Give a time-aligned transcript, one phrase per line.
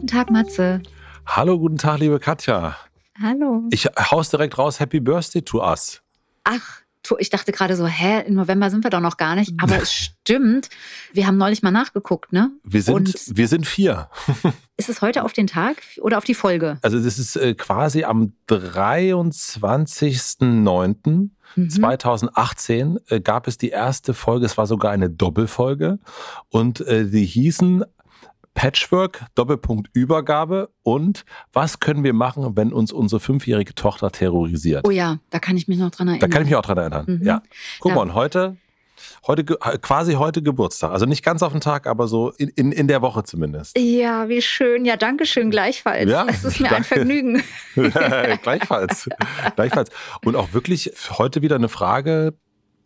[0.00, 0.80] guten Tag, Matze.
[1.26, 2.74] Hallo, guten Tag, liebe Katja.
[3.20, 3.64] Hallo.
[3.70, 6.00] Ich haus direkt raus, Happy Birthday to us.
[6.44, 6.80] Ach,
[7.18, 9.52] ich dachte gerade so, hä, im November sind wir doch noch gar nicht.
[9.60, 10.70] Aber es stimmt.
[11.12, 12.50] Wir haben neulich mal nachgeguckt, ne?
[12.64, 14.08] Wir sind, Und wir sind vier.
[14.78, 16.78] ist es heute auf den Tag oder auf die Folge?
[16.80, 21.28] Also das ist äh, quasi am 23.09.
[21.56, 21.68] Mhm.
[21.68, 25.98] 2018 äh, gab es die erste Folge, es war sogar eine Doppelfolge
[26.48, 27.84] und äh, die hießen
[28.60, 34.86] Patchwork, Doppelpunkt Übergabe und was können wir machen, wenn uns unsere fünfjährige Tochter terrorisiert?
[34.86, 36.30] Oh ja, da kann ich mich noch dran Da erinnern.
[36.30, 37.04] kann ich mich auch dran erinnern.
[37.08, 37.26] Mhm.
[37.26, 37.42] Ja.
[37.78, 37.94] Guck Ja.
[37.96, 38.58] mal, und heute,
[39.26, 40.90] heute ge- quasi heute Geburtstag.
[40.90, 43.78] Also nicht ganz auf den Tag, aber so in, in, in der Woche zumindest.
[43.78, 44.84] ja, wie schön.
[44.84, 46.10] Ja, danke schön gleichfalls.
[46.10, 46.88] Ja, es ist mir ein danke.
[46.88, 47.42] Vergnügen.
[48.42, 49.08] Gleichfalls.
[49.56, 49.88] Gleichfalls.
[50.22, 52.34] Und auch wirklich heute wieder eine Frage,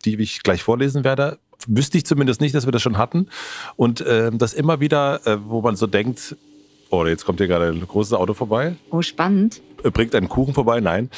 [0.05, 1.39] die ich gleich vorlesen werde.
[1.67, 3.27] Wüsste ich zumindest nicht, dass wir das schon hatten.
[3.75, 6.35] Und ähm, das immer wieder, äh, wo man so denkt,
[6.95, 8.75] oh, jetzt kommt hier gerade ein großes Auto vorbei.
[8.91, 9.61] Oh, spannend.
[9.83, 10.79] Äh, Bringt einen Kuchen vorbei?
[10.79, 11.09] Nein.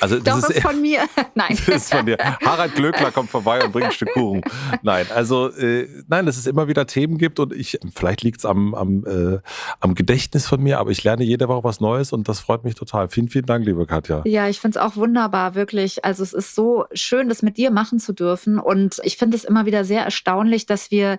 [0.00, 1.00] Also Doch, das ist ist, von mir.
[1.34, 1.58] Nein.
[1.66, 2.16] das ist von dir.
[2.18, 4.42] Harald Glöckler kommt vorbei und bringt ein Stück Kuchen.
[4.82, 8.46] Nein, also äh, nein, dass es immer wieder Themen gibt und ich, vielleicht liegt es
[8.46, 9.38] am, am, äh,
[9.80, 12.74] am Gedächtnis von mir, aber ich lerne jede Woche was Neues und das freut mich
[12.74, 13.08] total.
[13.08, 14.22] Vielen, vielen Dank, liebe Katja.
[14.24, 16.04] Ja, ich finde es auch wunderbar, wirklich.
[16.04, 18.58] Also es ist so schön, das mit dir machen zu dürfen.
[18.58, 21.18] Und ich finde es immer wieder sehr erstaunlich, dass wir,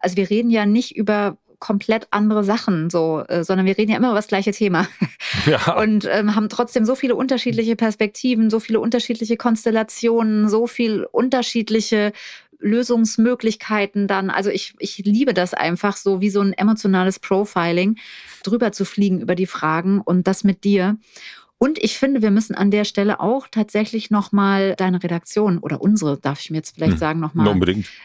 [0.00, 3.96] also wir reden ja nicht über komplett andere Sachen, so, äh, sondern wir reden ja
[3.96, 4.88] immer über das gleiche Thema
[5.46, 5.76] Ja.
[5.80, 12.12] und ähm, haben trotzdem so viele unterschiedliche Perspektiven, so viele unterschiedliche Konstellationen, so viel unterschiedliche
[12.58, 14.28] Lösungsmöglichkeiten dann.
[14.28, 17.96] Also ich, ich liebe das einfach so wie so ein emotionales Profiling,
[18.42, 20.96] drüber zu fliegen über die Fragen und das mit dir.
[21.62, 26.18] Und ich finde, wir müssen an der Stelle auch tatsächlich nochmal deine Redaktion oder unsere,
[26.18, 27.46] darf ich mir jetzt vielleicht Hm, sagen, nochmal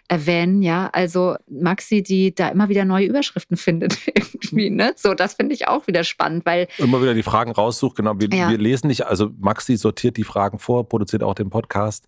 [0.07, 0.91] erwähnen, ja.
[0.94, 4.94] Also Maxi, die da immer wieder neue Überschriften findet irgendwie, ne?
[4.95, 8.13] So, das finde ich auch wieder spannend, weil Immer wieder die Fragen raussucht, genau.
[8.19, 8.47] Wir, Ja.
[8.51, 12.06] wir lesen nicht, also Maxi sortiert die Fragen vor, produziert auch den Podcast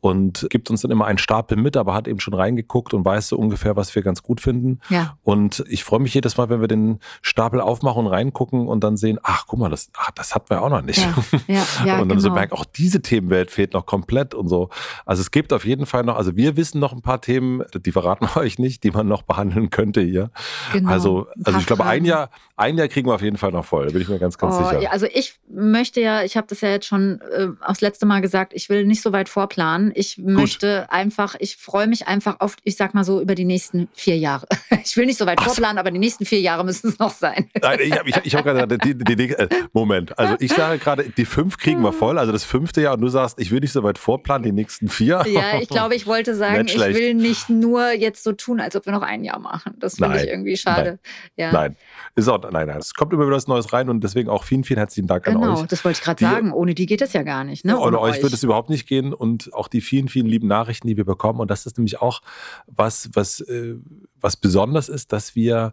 [0.00, 3.28] und gibt uns dann immer einen Stapel mit, aber hat eben schon reingeguckt und weiß
[3.28, 4.78] so ungefähr, was wir ganz gut finden.
[4.88, 8.82] ja, Und ich freue mich jedes Mal, wenn wir den Stapel aufmachen und reingucken und
[8.82, 10.98] dann sehen, ach, guck mal, das, ach, das hatten wir auch noch nicht.
[10.98, 11.14] ja,
[11.48, 12.40] ja, ja und dann so genau.
[12.40, 14.70] merken, auch diese Themenwelt fehlt noch komplett und so.
[15.04, 17.92] Also es gibt auf jeden Fall noch, also wir wissen noch ein paar Themen, die
[17.92, 20.30] verraten wir euch nicht, die man noch behandeln könnte hier.
[20.72, 22.04] Genau, Also, also ich glaube, ein.
[22.06, 24.38] Jahr, ein Jahr kriegen wir auf jeden Fall noch voll, da bin ich mir ganz,
[24.38, 24.92] ganz Oh, sicher.
[24.92, 28.20] also ich möchte ja, ich habe das ja jetzt schon äh, auch das letzte Mal
[28.20, 29.92] gesagt, ich will nicht so weit vorplanen.
[29.94, 33.88] Ich möchte einfach, ich freue mich einfach auf, ich sag mal so, über die nächsten
[33.92, 34.46] vier Jahre.
[34.84, 35.54] Ich will nicht so weit Ach so.
[35.54, 37.50] vorplanen, aber die nächsten vier Jahre müssen es noch sein.
[37.60, 40.16] Nein, ich habe ich, ich hab gerade die, die, die, äh, Moment.
[40.16, 43.08] Also ich sage gerade, die fünf kriegen wir voll, also das fünfte Jahr und du
[43.08, 45.24] sagst, ich will nicht so weit vorplanen, die nächsten vier.
[45.26, 48.86] Ja, ich glaube, ich wollte sagen, ich will nicht nur jetzt so tun, als ob
[48.86, 49.74] wir noch ein Jahr machen.
[49.78, 50.98] Das finde ich Nein, irgendwie schade.
[51.36, 51.52] Ja.
[51.52, 51.76] Nein,
[52.14, 52.78] ist auch, nein, nein.
[52.78, 55.34] Es kommt immer wieder was Neues rein und deswegen auch vielen, vielen herzlichen Dank an
[55.34, 55.66] Genau, euch.
[55.66, 56.52] das wollte ich gerade sagen.
[56.52, 57.64] Ohne die geht es ja gar nicht.
[57.64, 57.78] Ne?
[57.78, 60.88] Ohne euch euch wird es überhaupt nicht gehen und auch die vielen, vielen lieben Nachrichten,
[60.88, 61.40] die wir bekommen.
[61.40, 62.22] Und das ist nämlich auch
[62.66, 63.76] was, was, äh,
[64.20, 65.72] was besonders ist, dass wir,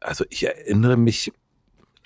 [0.00, 1.32] also ich erinnere mich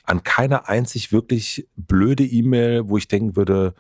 [0.05, 3.75] an keine einzig wirklich blöde E-Mail, wo ich denken würde,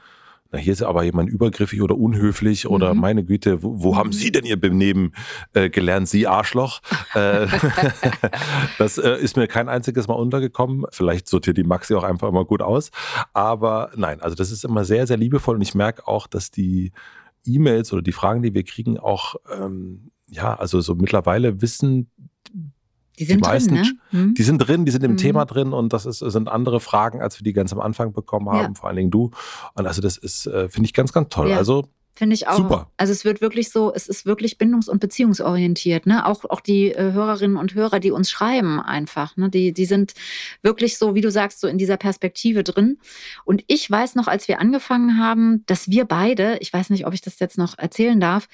[0.51, 3.01] na, hier ist aber jemand übergriffig oder unhöflich oder Mhm.
[3.01, 5.13] meine Güte, wo, wo haben Sie denn Ihr Benehmen
[5.53, 6.81] äh, gelernt, Sie Arschloch?
[7.15, 7.47] äh,
[8.79, 10.85] das äh, ist mir kein einziges Mal untergekommen.
[10.91, 12.91] Vielleicht sortiert die Maxi auch einfach immer gut aus.
[13.33, 16.93] Aber nein, also das ist immer sehr, sehr liebevoll und ich merke auch, dass die
[17.47, 22.11] E-Mails oder die Fragen, die wir kriegen, auch ähm, ja, also so mittlerweile wissen,
[23.19, 24.19] Die sind die meisten- drin, ne?
[24.21, 24.35] Hm?
[24.35, 25.17] die sind drin, die sind im Mhm.
[25.19, 28.49] Thema drin und das ist, sind andere Fragen, als wir die ganz am Anfang bekommen
[28.51, 28.81] haben, Ja.
[28.81, 29.31] vor allen Dingen du.
[29.75, 31.51] Und also das ist, äh, finde ich ganz, ganz toll.
[31.51, 31.59] Ja.
[31.59, 32.55] Also Finde ich auch.
[32.59, 32.93] Super.
[32.97, 36.07] Also es wird wirklich so, es ist wirklich bindungs- und beziehungsorientiert.
[36.07, 36.25] Ne?
[36.27, 39.51] Auch, auch die äh, Hörerinnen und Hörer, die uns schreiben einfach, ne?
[39.51, 40.15] die, die sind
[40.63, 42.99] wirklich so, wie du sagst, so in dieser Perspektive drin.
[43.45, 47.15] Und ich weiß noch, als wir angefangen haben, dass wir beide, ich weiß nicht, ob
[47.15, 48.47] ich das jetzt noch erzählen darf,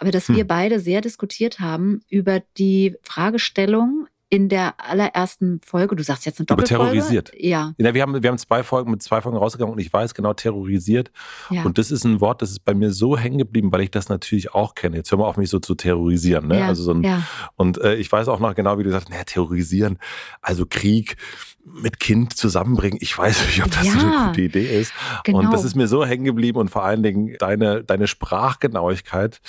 [0.00, 0.36] aber dass Hm.
[0.36, 6.38] wir beide sehr diskutiert haben über die Fragestellung, in der allerersten Folge, du sagst jetzt
[6.38, 6.84] eine Doppelfolge.
[6.84, 7.32] Über terrorisiert.
[7.36, 7.74] Ja.
[7.78, 10.34] ja wir, haben, wir haben zwei Folgen mit zwei Folgen rausgegangen und ich weiß genau,
[10.34, 11.10] terrorisiert.
[11.50, 11.64] Ja.
[11.64, 14.08] Und das ist ein Wort, das ist bei mir so hängen geblieben, weil ich das
[14.08, 14.98] natürlich auch kenne.
[14.98, 16.46] Jetzt hör mal auf, mich so zu terrorisieren.
[16.46, 16.60] Ne?
[16.60, 16.68] Ja.
[16.68, 17.24] Also so ein, ja.
[17.56, 19.98] Und äh, ich weiß auch noch genau, wie du sagst, naja, terrorisieren,
[20.40, 21.16] also Krieg
[21.64, 22.98] mit Kind zusammenbringen.
[23.02, 23.98] Ich weiß nicht, ob das Ja.
[23.98, 24.92] so eine gute Idee ist.
[25.24, 25.40] Genau.
[25.40, 29.40] Und das ist mir so hängen geblieben und vor allen Dingen deine, deine Sprachgenauigkeit.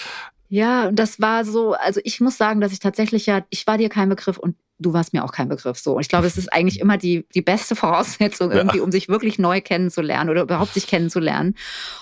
[0.54, 3.78] Ja, und das war so, also ich muss sagen, dass ich tatsächlich ja, ich war
[3.78, 5.78] dir kein Begriff und du warst mir auch kein Begriff.
[5.80, 5.96] So.
[5.96, 8.58] Und ich glaube, es ist eigentlich immer die, die beste Voraussetzung Ja.
[8.58, 11.56] irgendwie, um sich wirklich neu kennenzulernen oder überhaupt sich kennenzulernen.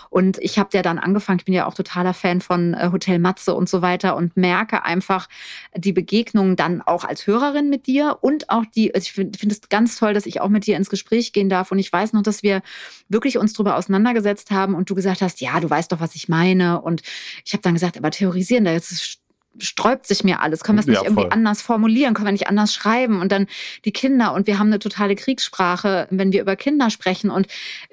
[0.10, 3.20] Und ich habe ja dann angefangen, ich bin ja auch totaler Fan von äh, Hotel
[3.20, 5.28] Matze und so weiter und merke einfach
[5.76, 9.52] die Begegnungen dann auch als Hörerin mit dir und auch die, also ich finde find
[9.52, 11.72] es ganz toll, dass ich auch mit dir ins Gespräch gehen darf.
[11.72, 12.62] Und ich weiß noch, dass wir
[13.08, 16.28] wirklich uns darüber auseinandergesetzt haben und du gesagt hast, ja, du weißt doch, was ich
[16.28, 16.82] meine.
[16.82, 17.04] Und
[17.46, 19.19] ich habe dann gesagt, aber theorisieren, da ist
[19.58, 20.64] sträubt sich mir alles.
[20.64, 22.14] Können wir es nicht Ja, irgendwie anders formulieren?
[22.14, 23.22] Können wir nicht anders schreiben?
[23.22, 23.48] Und dann
[23.86, 24.34] die Kinder.
[24.34, 27.30] Und wir haben eine totale Kriegssprache, wenn wir über Kinder sprechen.
[27.30, 27.48] Und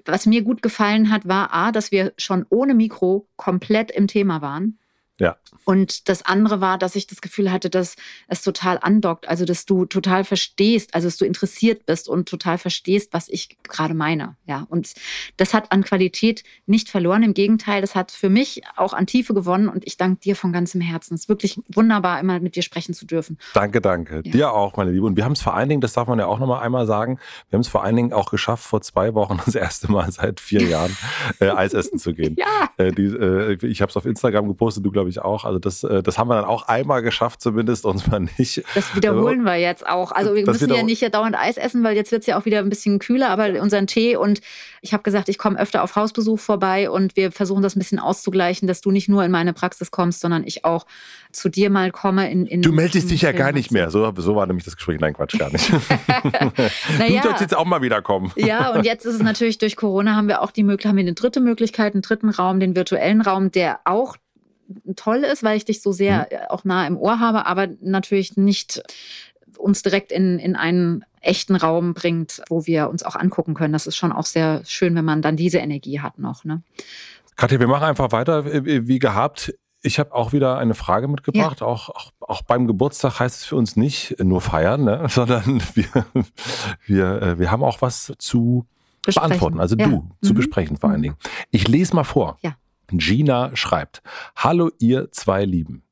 [0.04, 4.42] was mir gut gefallen hat, war A, dass wir schon ohne Mikro komplett im Thema
[4.42, 4.78] waren.
[5.18, 5.36] Ja.
[5.64, 7.96] Und das andere war, dass ich das Gefühl hatte, dass
[8.28, 9.28] es total andockt.
[9.28, 13.56] Also, dass du total verstehst, also, dass du interessiert bist und total verstehst, was ich
[13.62, 14.36] gerade meine.
[14.46, 14.66] Ja.
[14.68, 14.94] Und
[15.36, 17.22] das hat an Qualität nicht verloren.
[17.22, 19.68] Im Gegenteil, das hat für mich auch an Tiefe gewonnen.
[19.68, 21.14] Und ich danke dir von ganzem Herzen.
[21.14, 23.38] Es ist wirklich wunderbar, immer mit dir sprechen zu dürfen.
[23.54, 24.22] Danke, danke.
[24.24, 24.32] Ja.
[24.32, 25.06] Dir auch, meine Liebe.
[25.06, 26.86] Und wir haben es vor allen Dingen, das darf man ja auch noch mal einmal
[26.86, 27.18] sagen,
[27.48, 30.40] wir haben es vor allen Dingen auch geschafft, vor zwei Wochen das erste Mal seit
[30.40, 30.96] vier Jahren
[31.40, 32.36] äh, Eis essen zu gehen.
[32.38, 32.70] Ja.
[32.76, 35.44] Äh, die, äh, ich habe es auf Instagram gepostet, du glaube ich auch.
[35.44, 38.62] Also das, äh, das haben wir dann auch einmal geschafft, zumindest uns mal nicht.
[38.74, 40.12] Das wiederholen wir jetzt auch.
[40.12, 42.38] Also wir Das müssen ja nicht hier dauernd Eis essen, weil jetzt wird es ja
[42.38, 44.40] auch wieder ein bisschen kühler, aber unseren Tee und
[44.82, 47.98] ich habe gesagt, ich komme öfter auf Hausbesuch vorbei und wir versuchen das ein bisschen
[47.98, 50.86] auszugleichen, dass du nicht nur in meine Praxis kommst, sondern ich auch
[51.32, 52.30] zu dir mal komme.
[52.30, 53.90] In, in Du meldest dich ja in- gar nicht mehr.
[53.90, 55.00] So, so war nämlich das Gespräch.
[55.00, 55.70] Nein, Quatsch, gar nicht.
[56.98, 57.20] Naja.
[57.22, 58.32] Du sollst jetzt auch mal wieder kommen.
[58.36, 61.02] Ja, und jetzt ist es natürlich durch Corona haben wir auch die Möglichkeit, haben wir
[61.02, 64.16] eine dritte Möglichkeit, einen dritten Raum, den virtuellen Raum, der auch
[64.96, 68.36] toll ist, weil ich dich so sehr äh, auch nah im Ohr habe, aber natürlich
[68.36, 68.82] nicht
[69.58, 73.72] uns direkt in, in einen echten Raum bringt, wo wir uns auch angucken können.
[73.72, 76.44] Das ist schon auch sehr schön, wenn man dann diese Energie hat noch.
[76.44, 76.62] Ne?
[77.36, 79.54] Katja, wir machen einfach weiter äh, wie gehabt.
[79.82, 81.62] Ich habe auch wieder eine Frage mitgebracht.
[81.62, 85.06] Auch, auch, auch beim Geburtstag heißt es für uns nicht nur feiern, ne?
[85.08, 86.06] sondern wir,
[86.86, 88.66] wir, äh, wir haben auch was zu
[89.02, 89.28] Besprechen.
[89.30, 89.60] beantworten.
[89.60, 89.86] Also Ja.
[89.86, 90.36] du, zu Mhm.
[90.36, 91.16] besprechen vor allen Dingen.
[91.50, 92.38] Ich lese mal vor.
[92.42, 92.56] Ja.
[92.92, 94.02] Gina schreibt,
[94.36, 95.82] Hallo ihr zwei Lieben.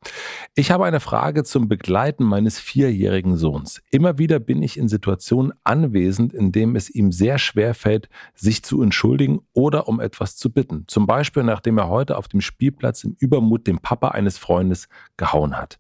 [0.55, 3.83] Ich habe eine Frage zum Begleiten meines vierjährigen Sohns.
[3.91, 8.63] Immer wieder bin ich in Situationen anwesend, in denen es ihm sehr schwer fällt, sich
[8.63, 10.85] zu entschuldigen oder um etwas zu bitten.
[10.87, 15.57] Zum Beispiel, nachdem er heute auf dem Spielplatz im Übermut den Papa eines Freundes gehauen
[15.57, 15.79] hat.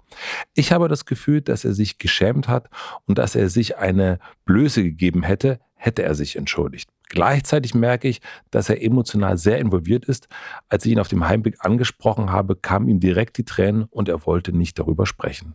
[0.54, 2.68] Ich habe das Gefühl, dass er sich geschämt hat
[3.06, 6.93] und dass er sich eine Blöße gegeben hätte, hätte er sich entschuldigt.
[7.08, 8.20] Gleichzeitig merke ich,
[8.50, 10.28] dass er emotional sehr involviert ist.
[10.68, 14.24] Als ich ihn auf dem Heimweg angesprochen habe, kamen ihm direkt die Tränen und er
[14.26, 15.54] wollte nicht darüber sprechen.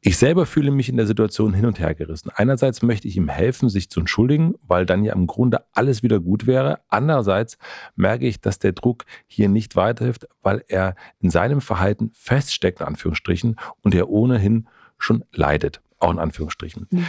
[0.00, 2.30] Ich selber fühle mich in der Situation hin und her gerissen.
[2.34, 6.18] Einerseits möchte ich ihm helfen, sich zu entschuldigen, weil dann ja im Grunde alles wieder
[6.18, 6.80] gut wäre.
[6.88, 7.56] Andererseits
[7.94, 12.86] merke ich, dass der Druck hier nicht weiterhilft, weil er in seinem Verhalten feststeckt, in
[12.86, 14.66] Anführungsstrichen, und er ohnehin
[14.98, 16.86] schon leidet, auch in Anführungsstrichen.
[16.90, 17.06] Mhm.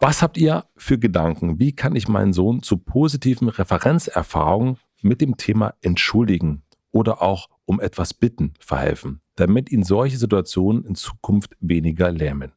[0.00, 1.58] Was habt ihr für Gedanken?
[1.58, 7.80] Wie kann ich meinen Sohn zu positiven Referenzerfahrungen mit dem Thema entschuldigen oder auch um
[7.80, 12.52] etwas bitten verhelfen, damit ihn solche Situationen in Zukunft weniger lähmen?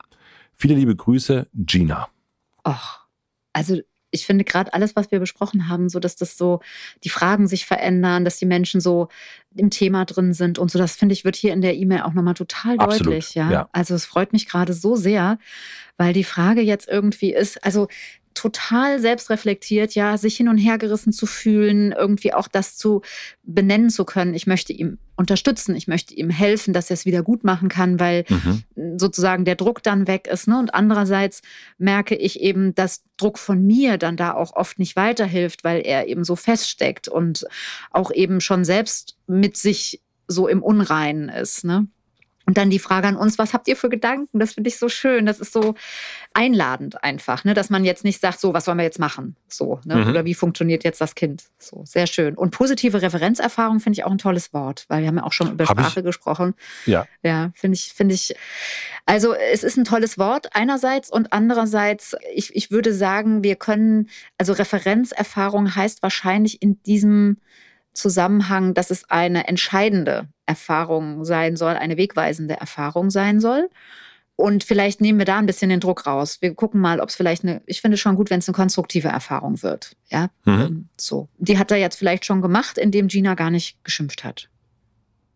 [0.53, 2.07] Viele liebe Grüße, Gina.
[2.67, 3.07] Och,
[3.53, 3.77] also
[4.11, 6.59] ich finde gerade alles, was wir besprochen haben, so dass das so
[7.03, 9.07] die Fragen sich verändern, dass die Menschen so
[9.55, 12.13] im Thema drin sind und so, das finde ich wird hier in der E-Mail auch
[12.13, 13.35] nochmal total Absolut, deutlich.
[13.35, 13.51] Ja?
[13.51, 13.69] ja.
[13.71, 15.39] Also es freut mich gerade so sehr,
[15.97, 17.87] weil die Frage jetzt irgendwie ist, also
[18.33, 23.01] total selbstreflektiert, ja, sich hin und her gerissen zu fühlen, irgendwie auch das zu
[23.43, 24.33] benennen zu können.
[24.33, 27.99] Ich möchte ihm unterstützen, ich möchte ihm helfen, dass er es wieder gut machen kann,
[27.99, 28.63] weil Mhm.
[28.97, 30.47] sozusagen der Druck dann weg ist.
[30.47, 30.57] Ne?
[30.57, 31.41] Und andererseits
[31.77, 36.07] merke ich eben, dass Druck von mir dann da auch oft nicht weiterhilft, weil er
[36.07, 37.45] eben so feststeckt und
[37.91, 41.65] auch eben schon selbst mit sich so im Unreinen ist.
[41.65, 41.87] Ne?
[42.51, 44.37] Und dann die Frage an uns, was habt ihr für Gedanken?
[44.37, 45.25] Das finde ich so schön.
[45.25, 45.75] Das ist so
[46.33, 47.53] einladend einfach, ne?
[47.53, 49.37] dass man jetzt nicht sagt, so, was sollen wir jetzt machen?
[49.47, 49.95] So, ne?
[49.95, 50.09] Mhm.
[50.09, 51.45] Oder wie funktioniert jetzt das Kind?
[51.59, 52.35] So, sehr schön.
[52.35, 55.53] Und positive Referenzerfahrung finde ich auch ein tolles Wort, weil wir haben ja auch schon
[55.53, 56.53] über Hab ich- Sprache gesprochen.
[56.85, 57.07] Ja.
[57.23, 58.35] Ja, finde ich, finde ich.
[59.05, 64.09] Also es ist ein tolles Wort einerseits und andererseits, ich, ich würde sagen, wir können,
[64.37, 67.37] also Referenzerfahrung heißt wahrscheinlich in diesem
[67.93, 73.69] Zusammenhang, dass es eine entscheidende Erfahrung sein soll, eine wegweisende Erfahrung sein soll.
[74.35, 76.41] Und vielleicht nehmen wir da ein bisschen den Druck raus.
[76.41, 79.09] Wir gucken mal, ob es vielleicht eine, ich finde schon gut, wenn es eine konstruktive
[79.09, 79.95] Erfahrung wird.
[80.09, 80.61] Ja, mhm.
[80.61, 81.29] Ähm, so.
[81.37, 84.49] Die hat er jetzt vielleicht schon gemacht, indem Gina gar nicht geschimpft hat.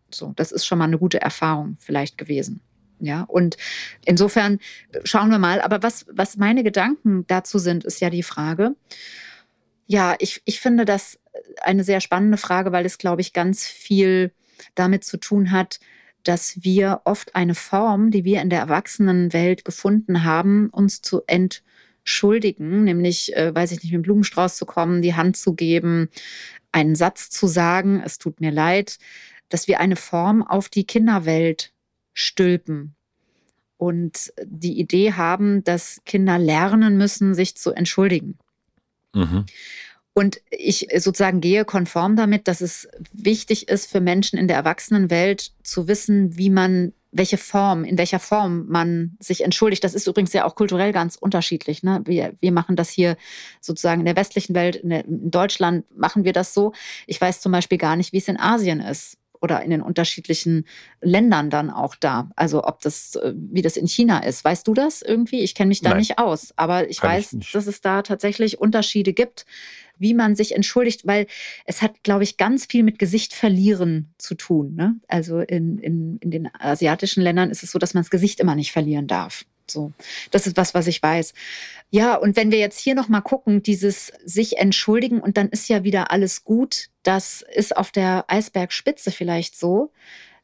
[0.09, 2.61] So, das ist schon mal eine gute Erfahrung vielleicht gewesen.
[2.99, 3.57] Ja, und
[4.05, 4.59] insofern
[5.03, 5.61] schauen wir mal.
[5.61, 8.75] Aber was, was meine Gedanken dazu sind, ist ja die Frage.
[9.87, 11.19] Ja, ich, ich finde das
[11.61, 14.33] eine sehr spannende Frage, weil es, glaube ich, ganz viel
[14.73, 15.79] damit zu tun hat,
[16.23, 22.83] dass wir oft eine Form, die wir in der Erwachsenenwelt gefunden haben, uns zu entschuldigen,
[22.83, 26.09] nämlich, äh, weiß ich nicht, mit dem Blumenstrauß zu kommen, die Hand zu geben,
[26.71, 28.97] einen Satz zu sagen, es tut mir leid,
[29.49, 31.73] dass wir eine Form auf die Kinderwelt
[32.13, 32.95] stülpen
[33.77, 38.39] und die Idee haben, dass Kinder lernen müssen, sich zu entschuldigen.
[39.15, 39.45] Mhm.
[40.13, 45.51] Und ich sozusagen gehe konform damit, dass es wichtig ist für Menschen in der Erwachsenenwelt
[45.61, 49.83] zu wissen, wie man, welche Form, in welcher Form man sich entschuldigt.
[49.83, 51.83] Das ist übrigens ja auch kulturell ganz unterschiedlich.
[51.83, 52.01] Ne?
[52.05, 53.17] Wir, wir machen das hier
[53.59, 56.71] sozusagen in der westlichen Welt, in, der, in Deutschland machen wir das so.
[57.07, 60.65] Ich weiß zum Beispiel gar nicht, wie es in Asien ist oder in den unterschiedlichen
[61.01, 62.29] Ländern dann auch da.
[62.35, 64.43] Also ob das, äh, wie das in China ist.
[64.43, 65.41] Weißt du das irgendwie?
[65.41, 65.99] Ich kenne mich da Nein.
[65.99, 66.53] nicht aus.
[66.55, 69.45] Aber ich weiß, ich dass es da tatsächlich Unterschiede gibt,
[69.97, 71.27] wie man sich entschuldigt, weil
[71.65, 74.75] es hat, glaube ich, ganz viel mit Gesicht verlieren zu tun.
[74.75, 74.95] Ne?
[75.07, 78.55] Also in, in, in den asiatischen Ländern ist es so, dass man das Gesicht immer
[78.55, 79.45] nicht verlieren darf.
[79.69, 79.91] So,
[80.31, 81.33] das ist was, was ich weiß.
[81.89, 85.69] Ja, und wenn wir jetzt hier noch mal gucken, dieses sich entschuldigen und dann ist
[85.69, 89.91] ja wieder alles gut, das ist auf der Eisbergspitze vielleicht so.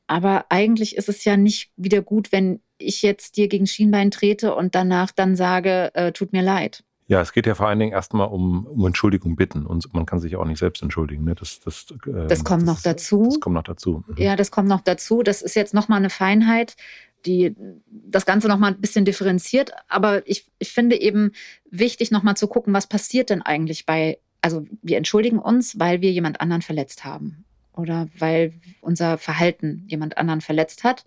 [0.07, 4.55] Aber eigentlich ist es ja nicht wieder gut, wenn ich jetzt dir gegen Schienbein trete
[4.55, 6.83] und danach dann sage, äh, tut mir leid.
[7.07, 10.19] Ja, es geht ja vor allen Dingen erstmal um, um Entschuldigung bitten und man kann
[10.19, 11.25] sich auch nicht selbst entschuldigen.
[11.25, 11.35] Ne?
[11.35, 13.25] Das, das, äh, das kommt das, noch dazu.
[13.25, 14.05] Das kommt noch dazu.
[14.07, 14.15] Mhm.
[14.17, 15.21] Ja, das kommt noch dazu.
[15.21, 16.77] Das ist jetzt nochmal eine Feinheit
[17.25, 17.55] die
[17.87, 19.71] das Ganze noch mal ein bisschen differenziert.
[19.87, 21.31] Aber ich, ich finde eben
[21.69, 26.01] wichtig, noch mal zu gucken, was passiert denn eigentlich bei, also wir entschuldigen uns, weil
[26.01, 31.05] wir jemand anderen verletzt haben oder weil unser Verhalten jemand anderen verletzt hat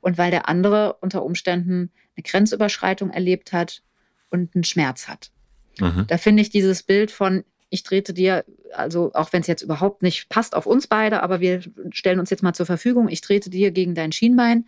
[0.00, 3.82] und weil der andere unter Umständen eine Grenzüberschreitung erlebt hat
[4.30, 5.30] und einen Schmerz hat.
[5.78, 6.06] Mhm.
[6.08, 10.02] Da finde ich dieses Bild von, ich trete dir, also auch wenn es jetzt überhaupt
[10.02, 13.50] nicht passt auf uns beide, aber wir stellen uns jetzt mal zur Verfügung, ich trete
[13.50, 14.66] dir gegen dein Schienbein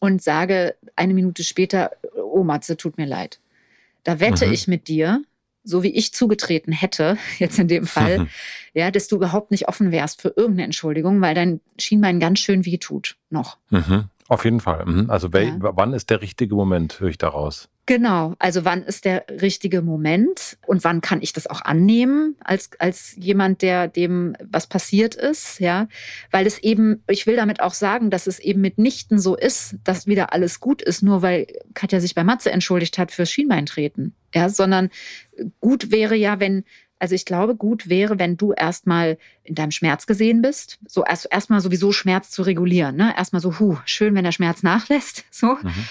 [0.00, 3.40] und sage eine Minute später, oh Matze, tut mir leid.
[4.04, 4.52] Da wette mhm.
[4.52, 5.22] ich mit dir,
[5.64, 8.28] so wie ich zugetreten hätte, jetzt in dem Fall, mhm.
[8.74, 12.64] ja, dass du überhaupt nicht offen wärst für irgendeine Entschuldigung, weil dein Schienbein ganz schön
[12.64, 13.58] weh tut noch.
[13.70, 14.04] Mhm.
[14.28, 14.84] Auf jeden Fall.
[14.84, 15.10] Mhm.
[15.10, 15.56] Also ja.
[15.58, 17.68] wann ist der richtige Moment, höre ich daraus?
[17.88, 22.68] Genau, also wann ist der richtige Moment und wann kann ich das auch annehmen als,
[22.78, 25.88] als jemand, der dem was passiert ist, ja,
[26.30, 30.06] weil es eben, ich will damit auch sagen, dass es eben mitnichten so ist, dass
[30.06, 34.50] wieder alles gut ist, nur weil Katja sich bei Matze entschuldigt hat fürs Schienbeintreten, ja,
[34.50, 34.90] sondern
[35.58, 36.64] gut wäre ja, wenn
[36.98, 40.80] also ich glaube, gut wäre, wenn du erstmal in deinem Schmerz gesehen bist.
[40.88, 42.96] So erst erstmal sowieso Schmerz zu regulieren.
[42.96, 43.14] Ne?
[43.16, 45.24] Erstmal so, huh, schön, wenn der Schmerz nachlässt.
[45.30, 45.54] So.
[45.62, 45.86] Mhm.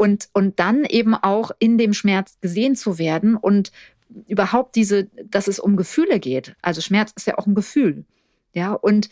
[0.00, 3.70] Und, und dann eben auch in dem Schmerz gesehen zu werden und
[4.26, 6.56] überhaupt diese, dass es um Gefühle geht.
[6.62, 8.06] Also Schmerz ist ja auch ein Gefühl.
[8.54, 9.10] Ja, und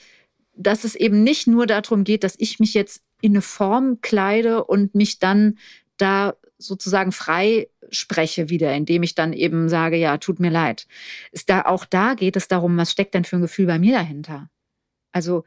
[0.56, 4.64] dass es eben nicht nur darum geht, dass ich mich jetzt in eine Form kleide
[4.64, 5.58] und mich dann
[5.98, 10.86] da sozusagen frei spreche wieder, indem ich dann eben sage, ja, tut mir leid.
[11.32, 13.92] Ist da auch da geht es darum, was steckt denn für ein Gefühl bei mir
[13.92, 14.48] dahinter?
[15.12, 15.44] Also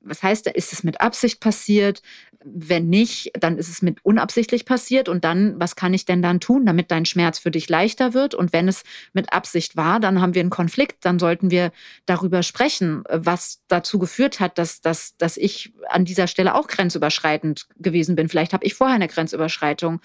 [0.00, 2.02] was heißt, ist es mit Absicht passiert?
[2.44, 5.08] Wenn nicht, dann ist es mit unabsichtlich passiert.
[5.08, 8.34] Und dann, was kann ich denn dann tun, damit dein Schmerz für dich leichter wird?
[8.34, 11.04] Und wenn es mit Absicht war, dann haben wir einen Konflikt.
[11.04, 11.72] Dann sollten wir
[12.06, 17.66] darüber sprechen, was dazu geführt hat, dass, dass, dass ich an dieser Stelle auch grenzüberschreitend
[17.76, 18.28] gewesen bin.
[18.28, 20.00] Vielleicht habe ich vorher eine Grenzüberschreitung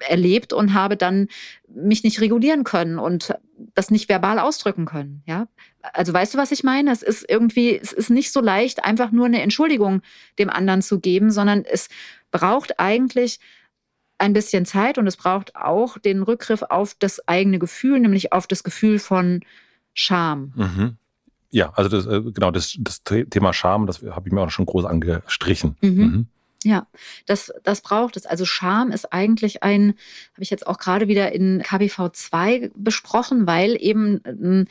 [0.00, 1.28] erlebt und habe dann
[1.68, 3.34] mich nicht regulieren können und
[3.74, 5.22] das nicht verbal ausdrücken können.
[5.26, 5.48] Ja,
[5.92, 6.90] also weißt du, was ich meine?
[6.90, 10.02] Es ist irgendwie, es ist nicht so leicht, einfach nur eine Entschuldigung
[10.38, 11.88] dem anderen zu geben, sondern es
[12.30, 13.38] braucht eigentlich
[14.18, 18.46] ein bisschen Zeit und es braucht auch den Rückgriff auf das eigene Gefühl, nämlich auf
[18.46, 19.40] das Gefühl von
[19.94, 20.52] Scham.
[20.54, 20.96] Mhm.
[21.52, 24.66] Ja, also das, äh, genau, das, das Thema Scham, das habe ich mir auch schon
[24.66, 25.76] groß angestrichen.
[25.82, 25.90] Mhm.
[25.90, 26.26] Mhm.
[26.64, 26.86] Ja,
[27.26, 28.26] das, das braucht es.
[28.26, 29.94] Also Scham ist eigentlich ein,
[30.32, 34.66] habe ich jetzt auch gerade wieder in KBV 2 besprochen, weil eben ähm,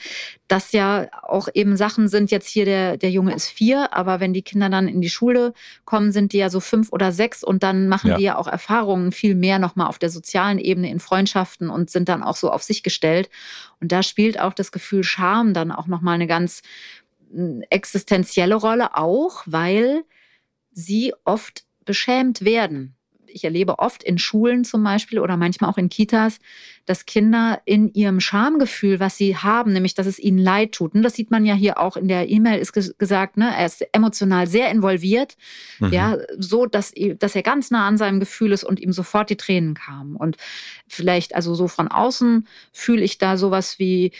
[0.47, 4.33] das ja auch eben Sachen sind, jetzt hier der, der Junge ist vier, aber wenn
[4.33, 5.53] die Kinder dann in die Schule
[5.85, 8.17] kommen, sind die ja so fünf oder sechs und dann machen ja.
[8.17, 12.09] die ja auch Erfahrungen viel mehr nochmal auf der sozialen Ebene in Freundschaften und sind
[12.09, 13.29] dann auch so auf sich gestellt.
[13.79, 16.61] Und da spielt auch das Gefühl Scham dann auch nochmal eine ganz
[17.31, 20.03] hm, existenzielle Rolle, auch weil
[20.71, 22.97] sie oft beschämt werden.
[23.33, 26.39] Ich erlebe oft in Schulen zum Beispiel oder manchmal auch in Kitas,
[26.85, 30.93] dass Kinder in ihrem Schamgefühl, was sie haben, nämlich dass es ihnen leid tut.
[30.93, 33.85] Und das sieht man ja hier auch in der E-Mail ist gesagt, ne, er ist
[33.93, 35.37] emotional sehr involviert,
[35.79, 35.93] mhm.
[35.93, 39.37] ja, so dass, dass er ganz nah an seinem Gefühl ist und ihm sofort die
[39.37, 40.15] Tränen kamen.
[40.15, 40.37] Und
[40.87, 44.11] vielleicht, also so von außen fühle ich da sowas wie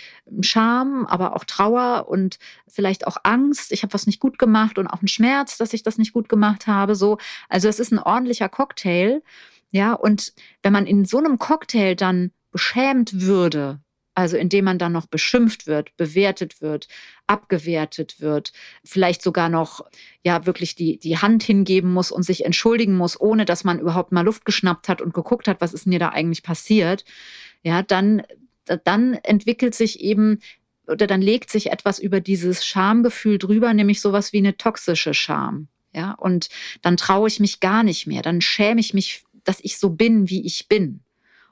[0.41, 2.37] Scham, aber auch Trauer und
[2.67, 3.71] vielleicht auch Angst.
[3.71, 6.29] Ich habe was nicht gut gemacht und auch ein Schmerz, dass ich das nicht gut
[6.29, 6.95] gemacht habe.
[6.95, 7.17] So,
[7.49, 9.00] also es ist ein ordentlicher Cocktail.
[9.71, 13.79] Ja, und wenn man in so einem Cocktail dann beschämt würde,
[14.13, 16.87] also indem man dann noch beschimpft wird, bewertet wird,
[17.27, 18.51] abgewertet wird,
[18.83, 19.85] vielleicht sogar noch
[20.23, 24.11] ja wirklich die, die Hand hingeben muss und sich entschuldigen muss, ohne dass man überhaupt
[24.11, 27.05] mal Luft geschnappt hat und geguckt hat, was ist mir da eigentlich passiert,
[27.63, 28.23] ja, dann,
[28.83, 30.39] dann entwickelt sich eben
[30.87, 35.69] oder dann legt sich etwas über dieses Schamgefühl drüber, nämlich sowas wie eine toxische Scham.
[35.93, 36.49] Ja, und
[36.81, 38.21] dann traue ich mich gar nicht mehr.
[38.21, 41.01] Dann schäme ich mich, dass ich so bin, wie ich bin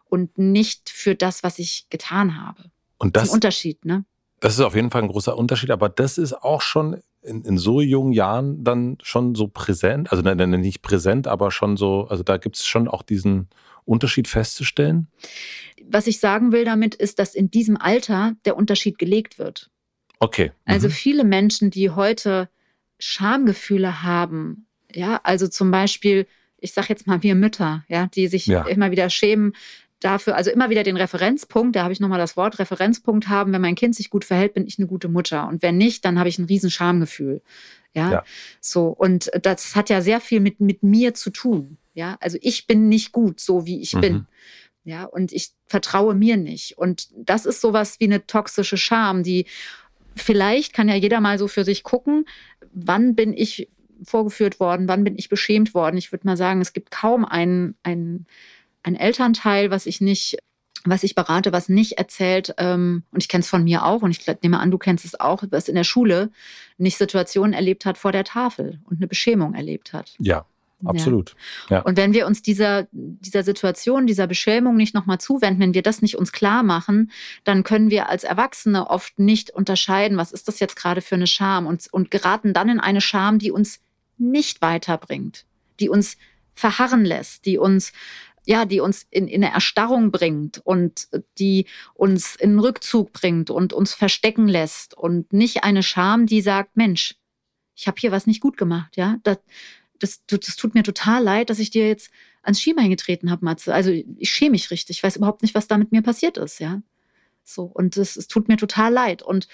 [0.06, 2.72] und nicht für das, was ich getan habe.
[2.98, 4.06] Und das, das ist ein Unterschied, ne?
[4.40, 7.58] Das ist auf jeden Fall ein großer Unterschied, aber das ist auch schon in, in
[7.58, 12.38] so jungen Jahren dann schon so präsent, also nicht präsent, aber schon so, also da
[12.38, 13.50] gibt es schon auch diesen
[13.84, 15.08] Unterschied festzustellen?
[15.90, 19.70] Was ich sagen will damit ist, dass in diesem Alter der Unterschied gelegt wird.
[20.20, 20.52] Okay.
[20.66, 20.90] Also mhm.
[20.90, 22.50] Also viele Menschen, die heute
[23.00, 26.28] Schamgefühle haben, ja, also zum Beispiel,
[26.58, 28.66] ich sage jetzt mal wir Mütter, ja, die sich ja.
[28.66, 29.54] immer wieder schämen,
[30.00, 33.62] dafür, also immer wieder den Referenzpunkt, da habe ich nochmal das Wort Referenzpunkt haben, wenn
[33.62, 35.48] mein Kind sich gut verhält, bin ich eine gute Mutter.
[35.48, 37.42] Und wenn nicht, dann habe ich ein riesen Schamgefühl.
[37.94, 38.12] Ja?
[38.12, 38.24] ja.
[38.62, 38.88] So.
[38.88, 41.78] Und das hat ja sehr viel mit, mit mir zu tun.
[41.94, 42.18] Ja.
[42.22, 44.02] Also ich bin nicht gut, so wie ich mhm.
[44.02, 44.26] bin.
[44.86, 45.04] Ja.
[45.04, 46.78] Und ich vertraue mir nicht.
[46.78, 49.46] Und das ist sowas wie eine toxische Scham, die
[50.16, 52.26] vielleicht kann ja jeder mal so für sich gucken,
[52.74, 53.70] wann bin ich
[54.04, 55.98] vorgeführt worden, wann bin ich beschämt worden.
[55.98, 58.26] Ich würde mal sagen, es gibt kaum einen, einen
[58.82, 60.38] ein Elternteil, was ich nicht
[60.86, 64.12] was ich berate, was nicht erzählt, ähm, und ich kenne es von mir auch, und
[64.12, 66.32] ich nehme an, du kennst es auch, was in der Schule
[66.78, 70.16] nicht Situationen erlebt hat vor der Tafel und eine Beschämung erlebt hat.
[70.20, 70.46] Ja,
[70.86, 71.36] absolut.
[71.70, 71.78] Ja.
[71.78, 71.82] Ja.
[71.84, 76.02] Und wenn wir uns dieser, dieser Situation, dieser Beschämung nicht nochmal zuwenden, wenn wir das
[76.02, 77.12] nicht uns klar machen,
[77.44, 81.28] dann können wir als Erwachsene oft nicht unterscheiden, was ist das jetzt gerade für eine
[81.28, 83.80] Scham und, und geraten dann in eine Scham, die uns
[84.18, 85.46] nicht weiterbringt,
[85.80, 86.18] die uns
[86.54, 87.94] verharren lässt, die uns
[88.46, 93.52] ja, die uns in, in eine Erstarrung bringt und die uns in einen Rückzug bringt
[93.52, 97.16] und uns verstecken lässt und nicht eine Scham, die sagt, Mensch,
[97.76, 99.38] ich habe hier was nicht gut gemacht, ja, das,
[100.00, 102.10] das, das tut mir total leid, dass ich dir jetzt
[102.42, 103.74] ans Schienbein getreten habe, Matze.
[103.74, 106.60] Also ich schäme mich richtig, ich weiß überhaupt nicht, was da mit mir passiert ist,
[106.60, 106.82] ja.
[107.44, 109.48] So, und es, tut mir total leid und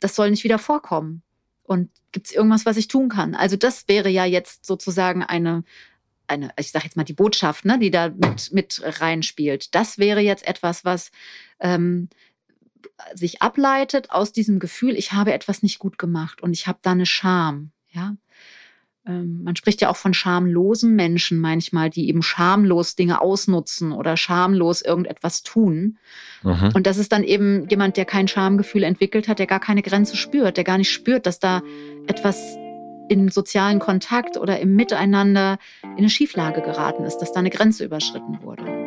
[0.00, 1.22] das soll nicht wieder vorkommen.
[1.62, 3.34] Und gibt es irgendwas, was ich tun kann?
[3.34, 5.64] Also das wäre ja jetzt sozusagen eine,
[6.28, 9.74] eine, ich sage jetzt mal die Botschaft, ne, die da mit, mit reinspielt.
[9.74, 11.10] Das wäre jetzt etwas, was
[11.58, 12.08] ähm,
[13.14, 16.92] sich ableitet aus diesem Gefühl, ich habe etwas nicht gut gemacht und ich habe da
[16.92, 17.72] eine Scham.
[17.90, 18.16] Ja?
[19.06, 24.16] Ähm, man spricht ja auch von schamlosen Menschen manchmal, die eben schamlos Dinge ausnutzen oder
[24.16, 25.98] schamlos irgendetwas tun.
[26.42, 26.70] Mhm.
[26.74, 30.16] Und das ist dann eben jemand, der kein Schamgefühl entwickelt hat, der gar keine Grenze
[30.16, 31.62] spürt, der gar nicht spürt, dass da
[32.06, 32.56] etwas
[33.08, 37.84] im sozialen Kontakt oder im Miteinander in eine Schieflage geraten ist, dass da eine Grenze
[37.84, 38.85] überschritten wurde.